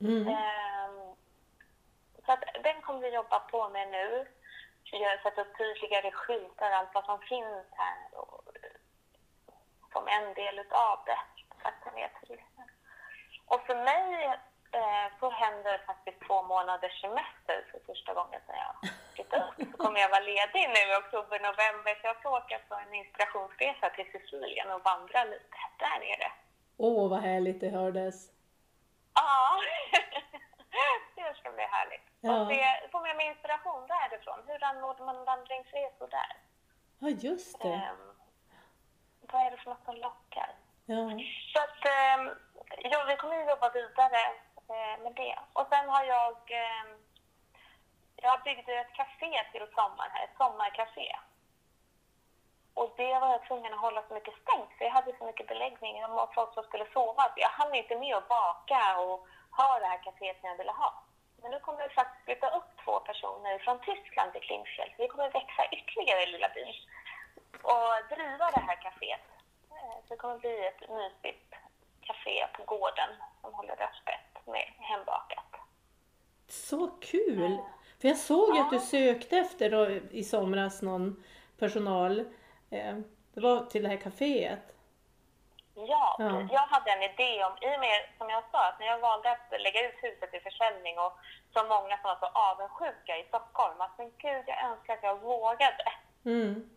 Mm. 0.00 0.28
Ehm, 0.28 1.14
så 2.26 2.32
att 2.32 2.44
den 2.62 2.82
kommer 2.82 3.00
vi 3.00 3.14
jobba 3.14 3.40
på 3.40 3.68
med 3.68 3.88
nu. 3.88 4.26
Sätta 5.22 5.40
upp 5.40 5.58
tydligare 5.58 6.10
skyltar, 6.10 6.70
allt 6.70 6.94
vad 6.94 7.04
som 7.04 7.20
finns 7.20 7.66
här 7.70 8.20
och, 8.20 8.42
som 9.92 10.08
en 10.08 10.34
del 10.34 10.58
utav 10.58 10.98
det. 11.06 11.18
Turismen. 12.26 12.68
Och 13.46 13.60
för 13.66 13.74
mig 13.74 14.24
eh, 14.72 15.18
så 15.20 15.30
händer 15.30 15.82
faktiskt 15.86 16.20
två 16.26 16.42
månaders 16.42 17.00
semester 17.00 17.66
för 17.70 17.80
första 17.86 18.14
gången 18.14 18.40
sedan 18.46 18.56
jag 18.66 18.90
flyttade 19.14 19.44
upp. 19.44 19.70
Så 19.70 19.76
kommer 19.84 20.00
jag 20.00 20.08
vara 20.08 20.28
ledig 20.32 20.62
nu 20.68 20.92
i 20.92 20.96
oktober, 21.02 21.38
november 21.38 21.94
så 21.94 22.06
jag 22.06 22.18
ska 22.20 22.36
åka 22.36 22.58
på 22.68 22.74
en 22.74 22.94
inspirationsresa 22.94 23.90
till 23.90 24.12
Sicilien 24.12 24.70
och 24.70 24.84
vandra 24.84 25.24
lite 25.24 25.58
där 25.78 25.98
nere. 25.98 26.32
Åh, 26.76 27.10
vad 27.10 27.20
härligt 27.20 27.60
det 27.60 27.70
hördes. 27.70 28.16
Ja, 29.14 29.60
det 31.14 31.34
ska 31.38 31.50
bli 31.50 31.62
härligt. 31.62 32.11
Och 32.30 32.48
se, 32.48 32.88
få 32.92 33.00
med 33.00 33.16
mig 33.16 33.26
inspiration 33.26 33.86
därifrån. 33.86 34.40
Hur 34.46 34.64
anordnar 34.64 35.06
man 35.06 35.24
vandringsresor 35.24 36.08
där? 36.08 36.36
Ja, 36.98 37.08
just 37.08 37.60
det. 37.62 37.74
Ehm, 37.74 38.12
vad 39.20 39.46
är 39.46 39.50
det 39.50 39.56
för 39.56 39.70
något 39.70 39.84
som 39.84 39.96
lockar? 39.96 40.50
Ja. 40.86 41.10
Så 41.52 41.58
att, 41.62 41.82
ehm, 41.96 42.30
ja, 42.78 43.04
vi 43.08 43.16
kommer 43.16 43.36
ju 43.36 43.48
jobba 43.48 43.70
vidare 43.70 44.22
eh, 44.68 45.02
med 45.02 45.12
det. 45.14 45.38
Och 45.52 45.66
sen 45.70 45.88
har 45.88 46.04
jag, 46.04 46.36
ehm, 46.50 46.90
jag 48.16 48.42
byggde 48.42 48.72
ett 48.74 48.92
café 48.92 49.44
till 49.52 49.66
sommaren 49.74 50.10
här, 50.14 50.24
ett 50.24 50.36
sommarcafé. 50.36 51.16
Och 52.74 52.94
det 52.96 53.18
var 53.18 53.28
jag 53.28 53.46
tvungen 53.46 53.74
att 53.74 53.80
hålla 53.80 54.02
så 54.08 54.14
mycket 54.14 54.34
stängt 54.42 54.72
för 54.78 54.84
jag 54.84 54.92
hade 54.92 55.16
så 55.18 55.24
mycket 55.24 55.48
beläggning 55.48 56.04
och 56.04 56.34
folk 56.34 56.54
som 56.54 56.62
skulle 56.64 56.86
sova. 56.92 57.22
Så 57.22 57.34
jag 57.36 57.48
hann 57.48 57.74
inte 57.74 57.96
med 57.98 58.16
att 58.16 58.28
baka 58.28 58.98
och 59.00 59.26
ha 59.50 59.78
det 59.78 59.86
här 59.86 59.98
kaféet 59.98 60.40
som 60.40 60.48
jag 60.48 60.56
ville 60.56 60.72
ha. 60.72 61.01
Men 61.42 61.50
nu 61.50 61.58
kommer 61.60 61.88
vi 61.88 61.94
faktiskt 61.94 62.24
flytta 62.24 62.48
upp 62.58 62.70
två 62.84 63.00
personer 63.00 63.58
från 63.58 63.78
Tyskland 63.80 64.32
till 64.32 64.42
Klimpfjäll. 64.42 64.90
Vi 64.98 65.08
kommer 65.08 65.30
växa 65.30 65.62
ytterligare 65.72 66.22
i 66.22 66.26
lilla 66.26 66.48
byn 66.48 66.74
och 67.62 68.16
driva 68.16 68.50
det 68.50 68.60
här 68.68 68.76
kaféet. 68.76 69.24
Eh, 69.70 69.96
det 70.08 70.16
kommer 70.16 70.38
bli 70.38 70.66
ett 70.66 70.90
mysigt 70.90 71.54
café 72.00 72.46
på 72.56 72.62
gården 72.64 73.10
som 73.40 73.54
håller 73.54 73.72
öppet 73.72 74.46
med 74.46 74.66
hembakat. 74.78 75.44
Så 76.48 76.86
kul! 77.00 77.58
För 78.00 78.08
jag 78.08 78.16
såg 78.16 78.56
ju 78.56 78.60
att 78.62 78.70
du 78.70 78.76
Ja. 78.76 78.80
sökte 78.82 79.38
efter 79.38 79.70
då, 79.70 79.90
i 79.90 80.24
somras 80.24 80.82
någon 80.82 81.24
personal. 81.58 82.20
Eh, 82.70 82.94
det 83.34 83.40
var 83.40 83.64
till 83.66 83.82
det 83.82 83.88
här 83.88 83.96
kaféet. 83.96 84.58
Ja, 85.86 86.16
Ja. 86.18 86.40
jag 86.50 86.60
hade 86.66 86.90
en 86.90 87.02
idé 87.02 87.44
om, 87.44 87.52
i 87.60 87.76
och 87.76 87.80
med 87.80 87.98
som 88.18 88.30
jag 88.30 88.42
sa, 88.52 88.66
att 88.68 88.78
när 88.80 88.86
jag 88.86 88.98
valde 88.98 89.30
att 89.30 89.60
lägga 89.60 89.88
ut 89.88 89.94
huset 90.02 90.30
till 90.30 90.42
försäljning 90.42 90.98
och 90.98 91.12
så 91.54 91.64
många 91.64 91.96
som 91.96 92.08
var 92.10 92.16
så 92.20 92.26
avundsjuka 92.26 93.16
i 93.16 93.24
Stockholm, 93.28 93.80
att 93.80 93.98
men 93.98 94.12
gud, 94.18 94.44
jag 94.46 94.62
önskar 94.64 94.94
att 94.94 95.02
jag 95.02 95.20
vågade. 95.20 95.92
Mm. 96.24 96.70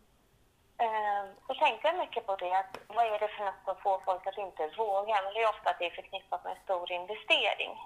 Eh, 0.78 1.26
Så 1.48 1.54
tänkte 1.56 1.88
jag 1.88 1.98
mycket 1.98 2.26
på 2.26 2.36
det, 2.36 2.54
att 2.58 2.78
vad 2.88 3.06
är 3.06 3.20
det 3.20 3.28
för 3.28 3.46
något 3.46 3.63
som 3.65 3.76
får 3.76 4.00
folk 4.06 4.28
att 4.28 4.38
inte 4.38 4.68
våga? 4.68 5.22
Men 5.24 5.34
det 5.34 5.41
är 5.44 5.50
ofta 5.50 5.70
att 5.70 5.80
det 5.80 5.86
är 5.86 5.89
förknippat 6.02 6.44
med 6.44 6.56
en 6.58 6.63
stor 6.63 6.91
investering. 6.91 7.80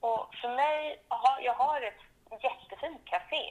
Och 0.00 0.34
för 0.34 0.48
mig, 0.48 1.02
jag 1.40 1.54
har 1.54 1.80
ett 1.82 2.42
jättefint 2.42 3.04
café 3.04 3.50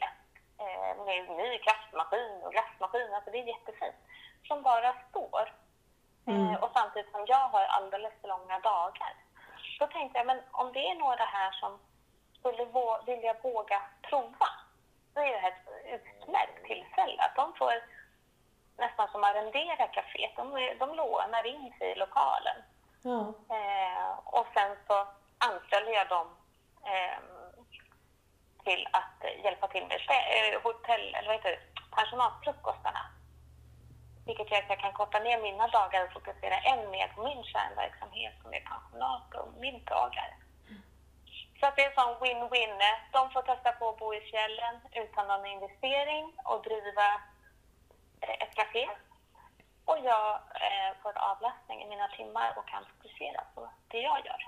eh, 0.60 1.06
med 1.06 1.30
ny 1.30 1.58
kaffemaskin 1.58 2.41
och 2.43 2.52
glassmaskin, 2.52 3.13
alltså 3.13 3.32
det 3.32 3.38
är 3.39 3.43
jättefint, 3.43 3.95
som 4.47 4.62
bara 4.63 4.93
står. 5.10 5.54
Mm. 6.25 6.47
Eh, 6.53 6.63
Och 6.63 6.71
samtidigt 6.73 7.12
som 7.12 7.25
jag 7.27 7.47
har 7.49 7.62
alldeles 7.63 8.13
för 8.21 8.27
långa 8.27 8.60
dagar. 8.60 9.13
Då 9.79 9.88
tänkte 9.88 10.17
jag, 10.19 10.27
men 10.27 10.41
om 10.51 10.73
det 10.73 10.89
är 10.89 10.95
några 10.95 11.23
här 11.25 11.51
som 11.51 11.79
skulle 12.39 12.65
vå- 12.65 13.05
vilja 13.05 13.34
våga 13.43 13.82
prova, 14.01 14.49
då 15.13 15.21
är 15.21 15.32
det 15.32 15.38
här 15.38 15.51
ett 15.51 15.93
utmärkt 16.01 16.65
tillfälle. 16.65 17.21
Att 17.23 17.36
de 17.36 17.53
får 17.53 17.73
nästan 18.77 19.08
som 19.12 19.23
arrendera 19.23 19.88
kaféet. 19.88 20.36
De, 20.36 20.75
de 20.79 20.95
lånar 20.95 21.45
in 21.45 21.73
sig 21.77 21.91
i 21.91 21.95
lokalen. 21.95 22.58
Ja. 23.01 23.19
Eh, 23.55 24.10
och 24.25 24.47
sen 24.53 24.77
så 24.88 25.08
anställer 25.38 25.91
jag 25.91 26.08
dem 26.10 26.27
eh, 26.86 27.19
till 28.63 28.88
att 28.91 29.43
hjälpa 29.43 29.67
till 29.67 29.86
med 29.88 29.97
eh, 30.10 30.62
hotell, 30.63 31.15
eller 31.15 31.27
vad 31.27 31.36
heter 31.36 31.49
det, 31.49 31.60
pensionatfrukostarna. 31.95 33.05
Vilket 34.29 34.51
gör 34.51 34.57
att 34.57 34.69
jag 34.69 34.79
kan 34.79 34.93
korta 34.93 35.19
ner 35.19 35.41
mina 35.41 35.67
dagar 35.67 36.05
och 36.05 36.13
fokusera 36.13 36.57
än 36.71 36.91
mer 36.91 37.07
på 37.07 37.23
min 37.23 37.43
kärnverksamhet 37.43 38.33
som 38.41 38.53
är 38.53 38.59
pensionat 38.59 39.33
och 39.35 39.53
middagar. 39.61 40.29
Så 41.59 41.65
att 41.65 41.75
det 41.75 41.81
är 41.83 41.89
en 41.89 41.95
sån 41.95 42.15
win-win. 42.23 42.79
De 43.11 43.31
får 43.31 43.41
testa 43.41 43.71
på 43.71 43.89
att 43.89 43.99
bo 43.99 44.13
i 44.13 44.21
fjällen 44.21 44.75
utan 44.91 45.27
någon 45.27 45.45
investering 45.45 46.33
och 46.45 46.63
driva 46.63 47.07
eh, 48.21 48.43
ett 48.43 48.55
café. 48.55 48.89
Och 49.85 49.97
jag 50.03 50.35
eh, 50.35 50.91
får 51.01 51.17
avlastning 51.17 51.81
i 51.83 51.87
mina 51.87 52.07
timmar 52.07 52.53
och 52.57 52.67
kan 52.67 52.85
fokusera 52.85 53.43
på 53.55 53.69
det 53.87 54.01
jag 54.01 54.25
gör. 54.25 54.41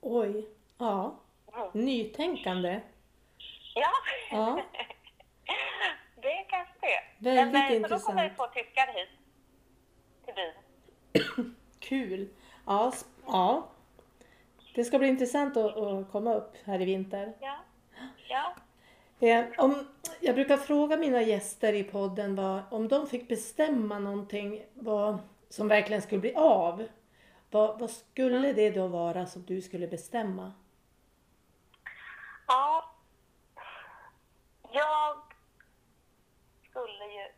Oj, 0.00 0.48
ja. 0.78 1.14
Mm. 1.56 1.70
Nytänkande. 1.72 2.80
Ja, 3.74 3.92
Ja. 4.30 4.60
det. 6.86 7.30
Väldigt 7.30 7.52
Men, 7.52 7.84
eh, 7.84 7.88
Så 7.88 7.94
då 7.94 8.00
kommer 8.00 8.24
intressant. 8.24 8.52
två 8.52 8.60
tyskar 8.60 8.86
hit 8.86 9.08
till 10.24 10.34
byn. 10.34 11.54
Kul. 11.78 12.28
Ja, 12.66 12.92
ja. 13.26 13.68
Det 14.74 14.84
ska 14.84 14.98
bli 14.98 15.08
intressant 15.08 15.56
att, 15.56 15.76
att 15.76 16.12
komma 16.12 16.34
upp 16.34 16.56
här 16.64 16.82
i 16.82 16.84
vinter. 16.84 17.32
Ja. 17.40 17.56
ja. 18.28 18.54
Eh, 19.20 19.44
om, 19.58 19.86
jag 20.20 20.34
brukar 20.34 20.56
fråga 20.56 20.96
mina 20.96 21.22
gäster 21.22 21.72
i 21.72 21.84
podden 21.84 22.36
vad, 22.36 22.62
om 22.70 22.88
de 22.88 23.06
fick 23.06 23.28
bestämma 23.28 23.98
någonting 23.98 24.64
vad, 24.74 25.18
som 25.48 25.68
verkligen 25.68 26.02
skulle 26.02 26.20
bli 26.20 26.34
av. 26.34 26.88
Vad, 27.50 27.80
vad 27.80 27.90
skulle 27.90 28.52
det 28.52 28.70
då 28.70 28.86
vara 28.86 29.26
som 29.26 29.42
du 29.42 29.62
skulle 29.62 29.88
bestämma? 29.88 30.52
Ja. 32.46 32.90
Jag 34.72 35.16
skulle 36.70 37.04
ju 37.04 37.28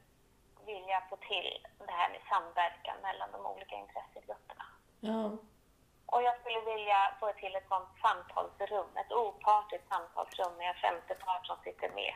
vilja 0.88 1.02
få 1.10 1.16
till 1.16 1.66
det 1.86 1.92
här 1.92 2.08
med 2.08 2.20
samverkan 2.28 2.96
mellan 3.02 3.32
de 3.32 3.46
olika 3.46 3.74
intressegrupperna. 3.76 4.64
Ja, 5.00 5.22
Och 6.06 6.22
jag 6.22 6.34
skulle 6.40 6.60
vilja 6.60 7.00
få 7.20 7.32
till 7.32 7.56
ett 7.56 7.68
sånt 7.68 7.88
samtalsrum, 8.04 8.90
ett 8.96 9.12
opartiskt 9.12 9.88
samtalsrum 9.88 10.54
med 10.58 10.68
en 10.68 10.80
femte 10.84 11.14
part 11.14 11.46
som 11.46 11.56
sitter 11.64 11.88
med. 12.00 12.14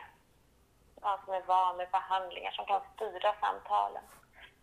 Någon 1.01 1.19
som 1.25 1.33
är 1.33 1.41
van 1.41 1.77
med 1.77 1.89
förhandlingar, 1.89 2.51
som 2.51 2.65
kan 2.65 2.81
styra 2.95 3.35
samtalen. 3.45 4.03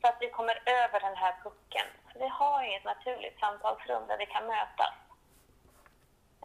Så 0.00 0.08
att 0.08 0.18
vi 0.20 0.30
kommer 0.30 0.56
över 0.80 1.00
den 1.00 1.16
här 1.16 1.34
pucken. 1.42 1.86
Vi 2.14 2.28
har 2.28 2.62
inget 2.62 2.84
naturligt 2.84 3.40
samtalsrum 3.40 4.06
där 4.06 4.18
vi 4.18 4.26
kan 4.26 4.46
mötas. 4.46 4.94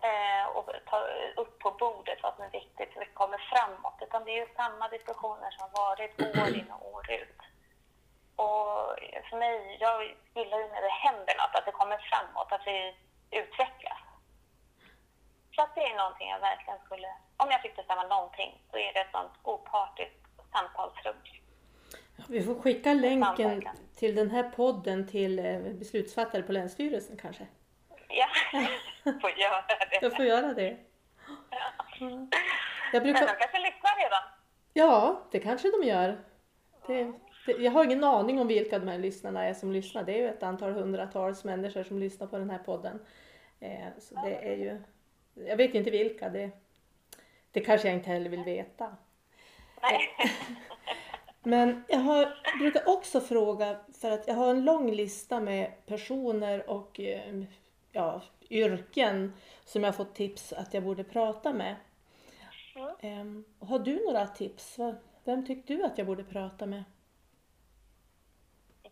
Eh, 0.10 0.46
och 0.56 0.70
ta 0.86 1.00
upp 1.42 1.60
på 1.60 1.72
bordet 1.72 2.20
vad 2.24 2.36
som 2.36 2.44
är 2.46 2.50
viktigt 2.50 2.94
så 2.94 3.00
vi 3.00 3.06
kommer 3.06 3.38
framåt. 3.38 3.98
Utan 4.02 4.26
det 4.26 4.32
är 4.32 4.48
ju 4.48 4.56
samma 4.56 4.88
diskussioner 4.88 5.52
som 5.52 5.68
varit 5.84 6.22
år 6.22 6.56
in 6.60 6.72
och 6.72 6.94
år 6.94 7.12
ut. 7.12 7.40
Och 8.36 8.96
för 9.30 9.38
mig, 9.38 9.78
jag 9.80 10.04
gillar 10.36 10.58
ju 10.58 10.68
när 10.68 10.82
det 10.82 10.96
händer 11.06 11.36
något, 11.36 11.56
att 11.56 11.66
det 11.66 11.72
kommer 11.72 11.98
framåt, 11.98 12.52
att 12.52 12.68
vi 12.68 12.96
utvecklas. 13.32 14.02
Så 15.56 15.62
att 15.62 15.76
det 15.76 15.82
är 15.82 15.98
någonting 15.98 16.30
jag 16.30 16.40
verkligen 16.40 16.80
skulle, 16.86 17.08
om 17.38 17.48
jag 17.52 17.62
fick 17.62 17.76
bestämma 17.76 18.04
någonting, 18.04 18.62
så 18.72 18.78
är 18.78 18.94
det 18.94 19.00
ett 19.00 19.12
sånt 19.12 19.32
opartiskt 19.44 20.26
samtalsrum. 20.54 21.16
vi 22.28 22.44
får 22.44 22.62
skicka 22.62 22.94
länken 22.94 23.70
till 23.96 24.16
den 24.16 24.32
här 24.32 24.44
podden 24.44 25.08
till 25.08 25.40
eh, 25.40 25.60
beslutsfattare 25.60 26.44
på 26.44 26.52
Länsstyrelsen 26.52 27.18
kanske. 27.18 27.48
Ja, 28.08 28.28
får 29.22 29.30
göra 29.30 29.62
det. 29.68 30.00
Jag 30.02 30.16
får 30.16 30.26
göra 30.26 30.54
det. 30.54 30.78
Ja. 31.28 31.58
Ja. 32.00 32.28
Jag 32.94 33.04
Men 33.04 33.04
brukar... 33.04 33.28
de 33.28 33.36
kanske 33.40 33.60
lyssnar 33.60 34.04
redan. 34.04 34.24
Ja, 34.74 35.22
det 35.32 35.40
kanske 35.40 35.72
de 35.72 35.88
gör. 35.88 36.18
Det, 36.88 37.14
jag 37.46 37.72
har 37.72 37.86
ingen 37.86 38.04
aning 38.04 38.40
om 38.40 38.48
vilka 38.48 38.80
de 38.80 38.88
här 38.88 38.98
lyssnarna 38.98 39.44
är 39.44 39.54
som 39.54 39.72
lyssnar. 39.72 40.04
Det 40.04 40.14
är 40.14 40.18
ju 40.18 40.30
ett 40.30 40.44
antal 40.44 40.72
hundratals 40.72 41.44
människor 41.44 41.84
som 41.84 42.00
lyssnar 42.00 42.28
på 42.28 42.38
den 42.38 42.50
här 42.50 42.58
podden. 42.58 43.00
Eh, 43.60 43.88
så 44.00 44.16
det 44.16 44.36
är 44.36 44.56
ju... 44.56 44.82
Jag 45.48 45.58
vet 45.58 45.76
inte 45.76 45.92
vilka. 45.92 46.30
Det, 46.30 46.50
det 47.52 47.60
kanske 47.60 47.88
jag 47.88 47.98
inte 47.98 48.10
heller 48.10 48.30
vill 48.30 48.44
veta. 48.44 48.96
Nej. 49.82 50.00
Men 51.44 51.84
jag 51.88 52.00
har, 52.00 52.38
brukar 52.60 52.90
också 52.90 53.22
fråga, 53.22 53.78
för 54.02 54.12
att 54.12 54.28
jag 54.28 54.36
har 54.36 54.50
en 54.50 54.66
lång 54.66 54.92
lista 54.92 55.40
med 55.40 55.72
personer 55.86 56.70
och 56.70 57.00
eh, 57.00 57.44
ja, 57.92 58.22
yrken 58.50 59.34
som 59.66 59.84
jag 59.84 59.96
fått 59.96 60.16
tips 60.16 60.54
att 60.54 60.74
jag 60.74 60.84
borde 60.84 61.04
prata 61.04 61.54
med. 61.54 61.76
Mm. 62.76 62.96
Ehm, 63.00 63.46
har 63.60 63.80
du 63.80 64.06
några 64.06 64.28
tips? 64.28 64.78
Vem 65.24 65.46
tycker 65.46 65.78
du 65.78 65.84
att 65.84 65.98
jag 65.98 66.08
borde 66.08 66.24
prata 66.24 66.66
med? 66.66 66.84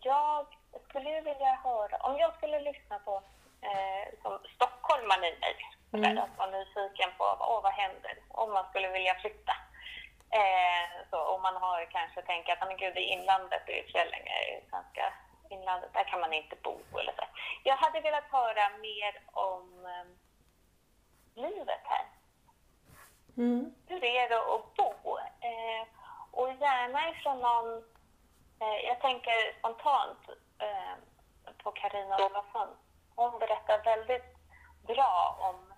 Jag 0.04 0.46
skulle 0.88 1.20
vilja 1.20 1.54
höra, 1.64 1.96
om 1.96 2.18
jag 2.18 2.36
skulle 2.36 2.60
lyssna 2.60 2.98
på 2.98 3.22
eh, 3.60 4.20
som 4.22 4.38
stockholmaren 4.54 5.24
i 5.24 5.38
mig, 5.40 5.56
Mm. 5.94 6.18
att 6.18 6.38
vara 6.38 6.50
nyfiken 6.50 7.10
på 7.18 7.24
åh, 7.40 7.62
vad 7.62 7.72
händer 7.72 8.18
om 8.28 8.52
man 8.52 8.68
skulle 8.70 8.88
vilja 8.88 9.14
flytta. 9.14 9.52
Eh, 10.30 11.06
så 11.10 11.18
om 11.24 11.42
man 11.42 11.56
har 11.56 11.84
kanske 11.90 12.22
tänkt 12.22 12.50
att 12.50 12.68
men 12.68 12.76
gud, 12.76 12.96
i 12.96 13.00
inlandet, 13.00 13.68
i 13.68 13.82
Fjällinge, 13.92 14.32
i 14.42 14.64
svenska 14.70 15.12
inlandet, 15.50 15.92
där 15.92 16.04
kan 16.04 16.20
man 16.20 16.32
inte 16.32 16.56
bo. 16.62 16.78
Eller 17.00 17.12
så. 17.12 17.24
Jag 17.62 17.76
hade 17.76 18.00
velat 18.00 18.24
höra 18.32 18.68
mer 18.68 19.22
om 19.32 19.86
eh, 19.86 20.06
livet 21.42 21.80
här. 21.84 22.04
Mm. 23.36 23.74
Hur 23.88 24.04
är 24.04 24.28
det 24.28 24.38
att 24.54 24.74
bo? 24.74 25.18
Eh, 25.18 25.86
och 26.30 26.52
gärna 26.52 27.10
ifrån 27.10 27.38
någon... 27.40 27.84
Eh, 28.60 28.86
jag 28.88 29.00
tänker 29.00 29.58
spontant 29.58 30.18
eh, 30.58 30.94
på 31.62 31.70
Karina 31.72 32.16
Olofsson. 32.26 32.68
Hon 33.14 33.38
berättar 33.38 33.84
väldigt 33.84 34.36
bra 34.86 35.38
om 35.40 35.72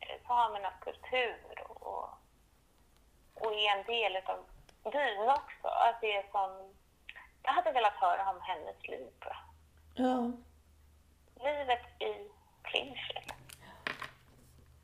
eh, 0.00 0.26
samernas 0.26 0.74
kultur 0.80 1.62
och, 1.68 2.08
och 3.34 3.52
är 3.52 3.78
en 3.78 3.86
del 3.86 4.16
av 4.16 4.44
byn 4.92 5.28
också. 5.30 5.68
Att 5.68 6.00
det 6.00 6.16
är 6.16 6.30
som, 6.32 6.74
jag 7.42 7.52
hade 7.52 7.72
velat 7.72 7.96
höra 7.96 8.30
om 8.30 8.40
hennes 8.40 8.88
liv. 8.88 9.12
Ja, 9.94 10.32
Livet 11.36 12.02
i 12.02 12.30
Klingsfjäll. 12.62 13.24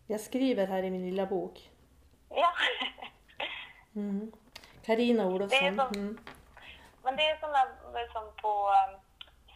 jag 0.07 0.21
skriver 0.21 0.67
här 0.67 0.83
i 0.83 0.91
min 0.91 1.11
lilla 1.11 1.27
bok. 1.27 1.71
Ja. 2.29 2.53
Mm. 3.95 4.33
Det 4.87 4.93
är 4.93 5.27
Olofsson. 5.27 5.81
Mm. 5.81 6.19
Men 7.03 7.17
det 7.17 7.27
är 7.31 7.37
som, 7.41 7.53
som 8.13 8.25
på 8.43 8.69
um, 8.69 9.01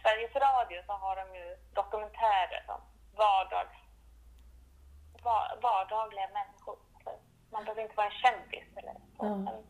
Sveriges 0.01 0.35
Radio 0.35 0.83
så 0.87 0.93
har 0.93 1.15
de 1.15 1.35
ju 1.35 1.57
dokumentärer 1.73 2.65
om 2.67 2.81
vardags, 3.17 3.77
va, 5.23 5.51
vardagliga 5.61 6.29
människor. 6.33 6.77
Man 7.51 7.63
behöver 7.63 7.81
inte 7.81 7.95
vara 7.95 8.07
en 8.07 8.19
kändis 8.23 8.77
eller 8.77 8.93
så. 9.17 9.25
Men 9.25 9.63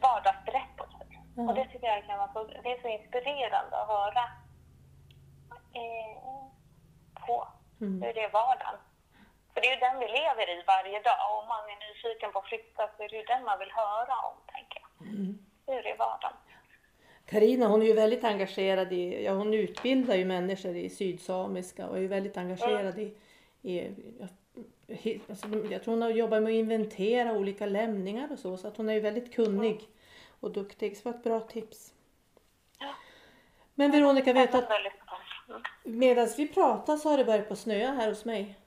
vardagsberättelser. 0.00 1.06
Ja. 1.36 1.42
Och 1.42 1.54
det 1.54 1.64
tycker 1.64 1.86
jag 1.86 2.06
kan 2.06 2.18
vara 2.18 2.32
så, 2.32 2.44
det 2.44 2.72
är 2.72 2.82
så 2.82 2.88
inspirerande 2.88 3.76
att 3.76 3.88
höra 3.88 4.24
eh, 5.72 6.22
på 7.26 7.48
Mm. 7.80 8.02
hur 8.02 8.12
det 8.14 8.24
är 8.24 8.30
vardagen. 8.30 8.78
För 9.54 9.60
det 9.60 9.66
är 9.68 9.74
ju 9.74 9.80
den 9.80 9.98
vi 9.98 10.08
lever 10.08 10.48
i 10.50 10.62
varje 10.66 11.00
dag. 11.02 11.18
Och 11.30 11.38
om 11.42 11.48
man 11.48 11.64
är 11.70 11.76
nyfiken 11.88 12.32
på 12.32 12.38
att 12.38 12.44
flytta 12.46 12.88
så 12.96 13.02
är 13.02 13.08
det 13.08 13.16
ju 13.16 13.22
den 13.22 13.44
man 13.44 13.58
vill 13.58 13.72
höra 13.72 14.14
om, 14.28 14.36
tänker 14.46 14.82
jag. 14.82 15.08
Mm. 15.08 15.38
Hur 15.66 15.86
är 15.86 15.96
vardagen? 15.96 16.36
Carina 17.26 17.66
hon 17.66 17.82
är 17.82 17.86
ju 17.86 17.92
väldigt 17.92 18.24
engagerad 18.24 18.92
i, 18.92 19.24
ja 19.24 19.32
hon 19.32 19.54
utbildar 19.54 20.14
ju 20.14 20.24
människor 20.24 20.76
i 20.76 20.90
sydsamiska 20.90 21.88
och 21.88 21.96
är 21.96 22.00
ju 22.00 22.08
väldigt 22.08 22.36
engagerad 22.36 22.98
i, 22.98 23.14
i 23.62 23.90
alltså, 25.28 25.48
jag 25.70 25.82
tror 25.82 25.94
hon 25.94 26.02
har 26.02 26.10
jobbat 26.10 26.42
med 26.42 26.50
att 26.50 26.54
inventera 26.54 27.32
olika 27.32 27.66
lämningar 27.66 28.32
och 28.32 28.38
så, 28.38 28.56
så 28.56 28.68
att 28.68 28.76
hon 28.76 28.88
är 28.88 28.94
ju 28.94 29.00
väldigt 29.00 29.34
kunnig 29.34 29.88
och 30.40 30.50
duktig. 30.50 30.96
Så 30.96 31.02
det 31.02 31.10
var 31.10 31.18
ett 31.18 31.24
bra 31.24 31.40
tips. 31.40 31.92
Men 33.74 33.90
Veronica, 33.90 34.32
vet 34.32 34.54
att. 34.54 34.70
Mm. 35.48 35.62
medan 35.82 36.28
vi 36.36 36.48
pratar 36.48 36.96
så 36.96 37.10
har 37.10 37.18
det 37.18 37.24
börjat 37.24 37.48
på 37.48 37.56
snöa 37.56 37.92
här 37.92 38.08
hos 38.08 38.24
mig. 38.24 38.58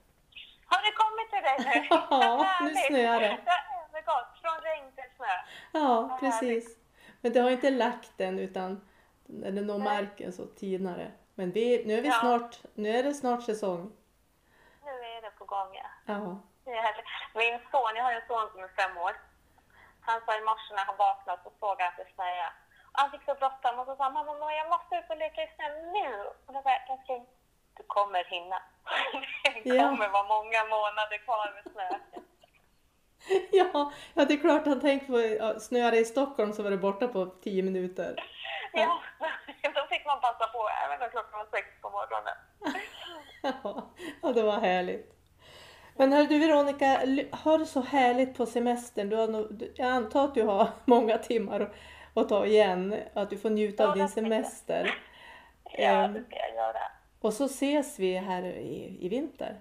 Har 0.64 0.78
det 0.78 0.92
kommit 0.96 1.30
till 1.30 1.42
dig 1.42 1.80
nu? 1.80 1.96
Ja, 2.10 2.46
nu 2.62 2.74
snöar 2.74 3.20
det. 3.20 3.38
Det 3.44 3.50
har 3.50 3.88
övergått 3.88 4.40
från 4.42 4.60
regn 4.62 4.92
till 4.94 5.16
snö. 5.16 5.26
Ja, 5.72 6.18
precis. 6.20 6.76
Men 7.20 7.32
det 7.32 7.40
har 7.40 7.50
inte 7.50 7.70
lagt 7.70 8.20
än 8.20 8.38
utan 8.38 8.88
när 9.26 9.50
det 9.50 9.60
når 9.62 9.78
marken 9.78 10.32
så 10.32 10.46
tinar 10.46 10.96
det. 10.98 11.10
Men 11.34 11.50
vi, 11.52 11.84
nu, 11.86 11.94
är 11.98 12.02
vi 12.02 12.08
Ja. 12.08 12.14
snart, 12.20 12.56
nu 12.74 12.88
är 12.98 13.02
det 13.02 13.14
snart 13.14 13.42
säsong. 13.42 13.92
Nu 14.84 14.90
är 14.90 15.22
det 15.22 15.30
på 15.30 15.44
gång, 15.44 15.70
ja. 15.74 15.88
Ja. 16.06 16.38
Min 17.34 17.58
son, 17.70 17.92
jag 17.96 18.04
har 18.04 18.12
en 18.12 18.26
son 18.28 18.48
som 18.52 18.60
är 18.64 18.68
fem 18.68 18.96
år. 18.98 19.12
Han 20.00 20.20
sa 20.26 20.38
i 20.38 20.40
morse 20.40 20.74
när 20.74 20.84
han 20.84 20.96
vaknade 20.96 21.40
så 21.44 21.50
såg 21.60 21.76
han 21.80 21.88
att 21.88 21.96
det 21.96 22.14
snöade. 22.14 22.52
Han 22.92 23.10
fick 23.10 23.24
så 23.24 23.34
bråttom 23.34 23.78
och 23.78 23.86
så 23.86 23.96
sa 23.96 24.10
mamma, 24.10 24.52
jag 24.60 24.68
måste 24.68 24.96
ut 24.96 25.10
och 25.10 25.16
leka 25.16 25.42
i 25.42 25.48
snö 25.56 25.68
nu. 25.98 26.08
Och 26.46 26.52
då 26.54 26.62
sa 26.62 26.70
jag, 26.70 26.82
älskling, 26.90 27.26
du 27.76 27.82
kommer 27.86 28.24
hinna. 28.24 28.58
Det 29.64 29.70
Ja. 29.74 29.88
kommer 29.88 30.08
vara 30.08 30.28
många 30.36 30.60
månader 30.74 31.18
kvar 31.26 31.46
med 31.56 31.72
snö. 31.72 31.88
Ja, 33.52 33.92
ja, 34.14 34.24
det 34.24 34.34
är 34.34 34.38
klart 34.40 34.66
han 34.66 34.80
tänkte 34.80 35.06
på 35.06 35.20
ja, 35.20 35.60
snöar 35.60 35.90
det 35.90 35.98
i 35.98 36.04
Stockholm 36.04 36.52
så 36.52 36.62
var 36.62 36.70
det 36.70 36.76
borta 36.76 37.08
på 37.08 37.26
tio 37.26 37.62
minuter. 37.62 38.24
Ja, 38.72 39.00
då 39.74 39.86
fick 39.90 40.06
man 40.06 40.20
passa 40.20 40.46
på 40.46 40.68
även 40.86 41.02
om 41.04 41.10
klockan 41.10 41.38
var 41.38 41.46
sex 41.50 41.66
på 41.82 41.90
morgonen. 41.90 42.34
Ja, 43.42 43.90
ja, 44.22 44.32
det 44.32 44.42
var 44.42 44.60
härligt. 44.60 45.14
Men 45.96 46.12
hör 46.12 46.24
du 46.24 46.38
Veronica, 46.38 46.86
har 47.30 47.58
du 47.58 47.66
så 47.66 47.80
härligt 47.80 48.36
på 48.36 48.46
semestern? 48.46 49.08
Du 49.08 49.16
har 49.16 49.28
nog, 49.28 49.62
jag 49.74 49.88
antar 49.88 50.24
att 50.24 50.34
du 50.34 50.42
har 50.42 50.68
många 50.84 51.18
timmar 51.18 51.60
att- 52.14 52.28
ta 52.28 52.46
igen, 52.46 52.96
att 53.14 53.30
du 53.30 53.38
får 53.38 53.50
njuta 53.50 53.84
av 53.84 53.88
Ja, 53.88 53.94
din 53.94 54.02
det 54.02 54.08
tycker 54.08 54.20
jag. 54.22 54.44
semester. 54.46 54.94
Ja, 55.64 55.88
Ehm. 55.88 56.12
det 56.12 56.24
ska 56.24 56.36
jag 56.36 56.54
göra. 56.54 56.80
Och 57.20 57.32
så 57.34 57.44
ses 57.44 57.98
vi 57.98 58.14
här 58.16 58.42
i, 58.42 58.98
i 59.00 59.08
vinter. 59.08 59.56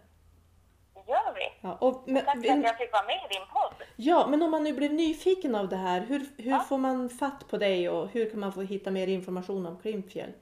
Gör 1.07 1.33
vi. 1.35 1.51
Ja, 1.61 1.77
och, 1.81 2.03
men, 2.05 2.25
Tack 2.25 2.45
för 2.45 2.51
att 2.53 2.63
jag 2.63 2.77
fick 2.77 2.91
vara 2.93 3.03
med 3.05 3.15
i 3.29 3.33
din 3.33 3.47
podd. 3.53 3.73
ja, 3.95 4.27
men 4.27 4.41
om 4.41 4.51
man 4.51 4.63
nu 4.63 4.73
blev 4.73 4.93
nyfiken 4.93 5.55
av 5.55 5.69
det 5.69 5.75
här, 5.75 5.99
hur, 6.01 6.19
hur 6.37 6.51
Ja. 6.51 6.59
får 6.59 6.77
man 6.77 7.09
fatt 7.09 7.47
på 7.49 7.57
dig 7.57 7.89
och 7.89 8.07
hur 8.09 8.29
kan 8.29 8.39
man 8.39 8.53
få 8.53 8.61
hitta 8.61 8.91
mer 8.91 9.07
information 9.07 9.65
om 9.65 9.79
Klimpfjäll? 9.81 10.33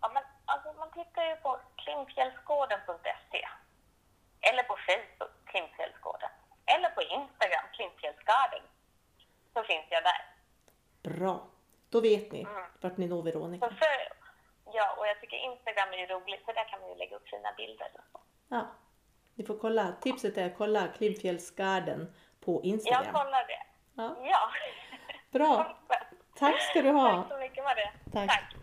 Ja, 0.00 0.10
men 0.14 0.22
alltså, 0.44 0.72
man 0.72 0.90
tittar 0.90 1.24
ju 1.24 1.36
på 1.36 1.60
klimpfjällsgården.se 1.76 3.48
eller 4.40 4.62
på 4.62 4.76
Facebook, 4.86 5.34
Klimpfjällsgården. 5.44 6.30
Eller 6.66 6.90
på 6.90 7.02
Instagram, 7.02 7.64
Klimpfjällsgarden. 7.72 8.62
Så 9.54 9.62
finns 9.62 9.86
jag 9.90 10.02
där. 10.04 10.20
Bra, 11.10 11.40
då 11.90 12.00
vet 12.00 12.32
ni 12.32 12.40
Mm. 12.40 12.64
vart 12.80 12.96
ni 12.96 13.06
når 13.06 13.22
Veronica. 13.22 13.68
Så 13.68 13.74
för, 13.74 14.12
ja, 14.72 14.94
och 14.98 15.06
jag 15.06 15.20
tycker 15.20 15.36
Instagram 15.36 15.88
är 15.92 15.98
ju 15.98 16.06
roligt 16.06 16.44
för 16.44 16.52
där 16.54 16.64
kan 16.70 16.80
man 16.80 16.88
ju 16.90 16.96
lägga 16.96 17.16
upp 17.16 17.28
fina 17.28 17.52
bilder. 17.56 17.88
Ja, 18.48 18.66
ni 19.34 19.44
får 19.44 19.58
kolla. 19.58 19.92
Tipset 20.00 20.38
är 20.38 20.54
kolla 20.58 20.88
Klimpfjällsgarden 20.88 22.12
på 22.44 22.52
Jag 22.52 22.64
Instagram. 22.64 23.04
kollar 23.14 23.46
det. 23.46 23.62
Ja, 23.94 24.16
Ja. 24.22 24.50
bra, 25.30 25.78
tack 26.38 26.60
ska 26.62 26.82
du 26.82 26.90
ha. 26.90 27.16
Tack 27.22 27.28
så 27.32 27.38
mycket 27.38 27.64
Maria. 27.64 27.90
Tack. 28.12 28.28
Tack. 28.28 28.54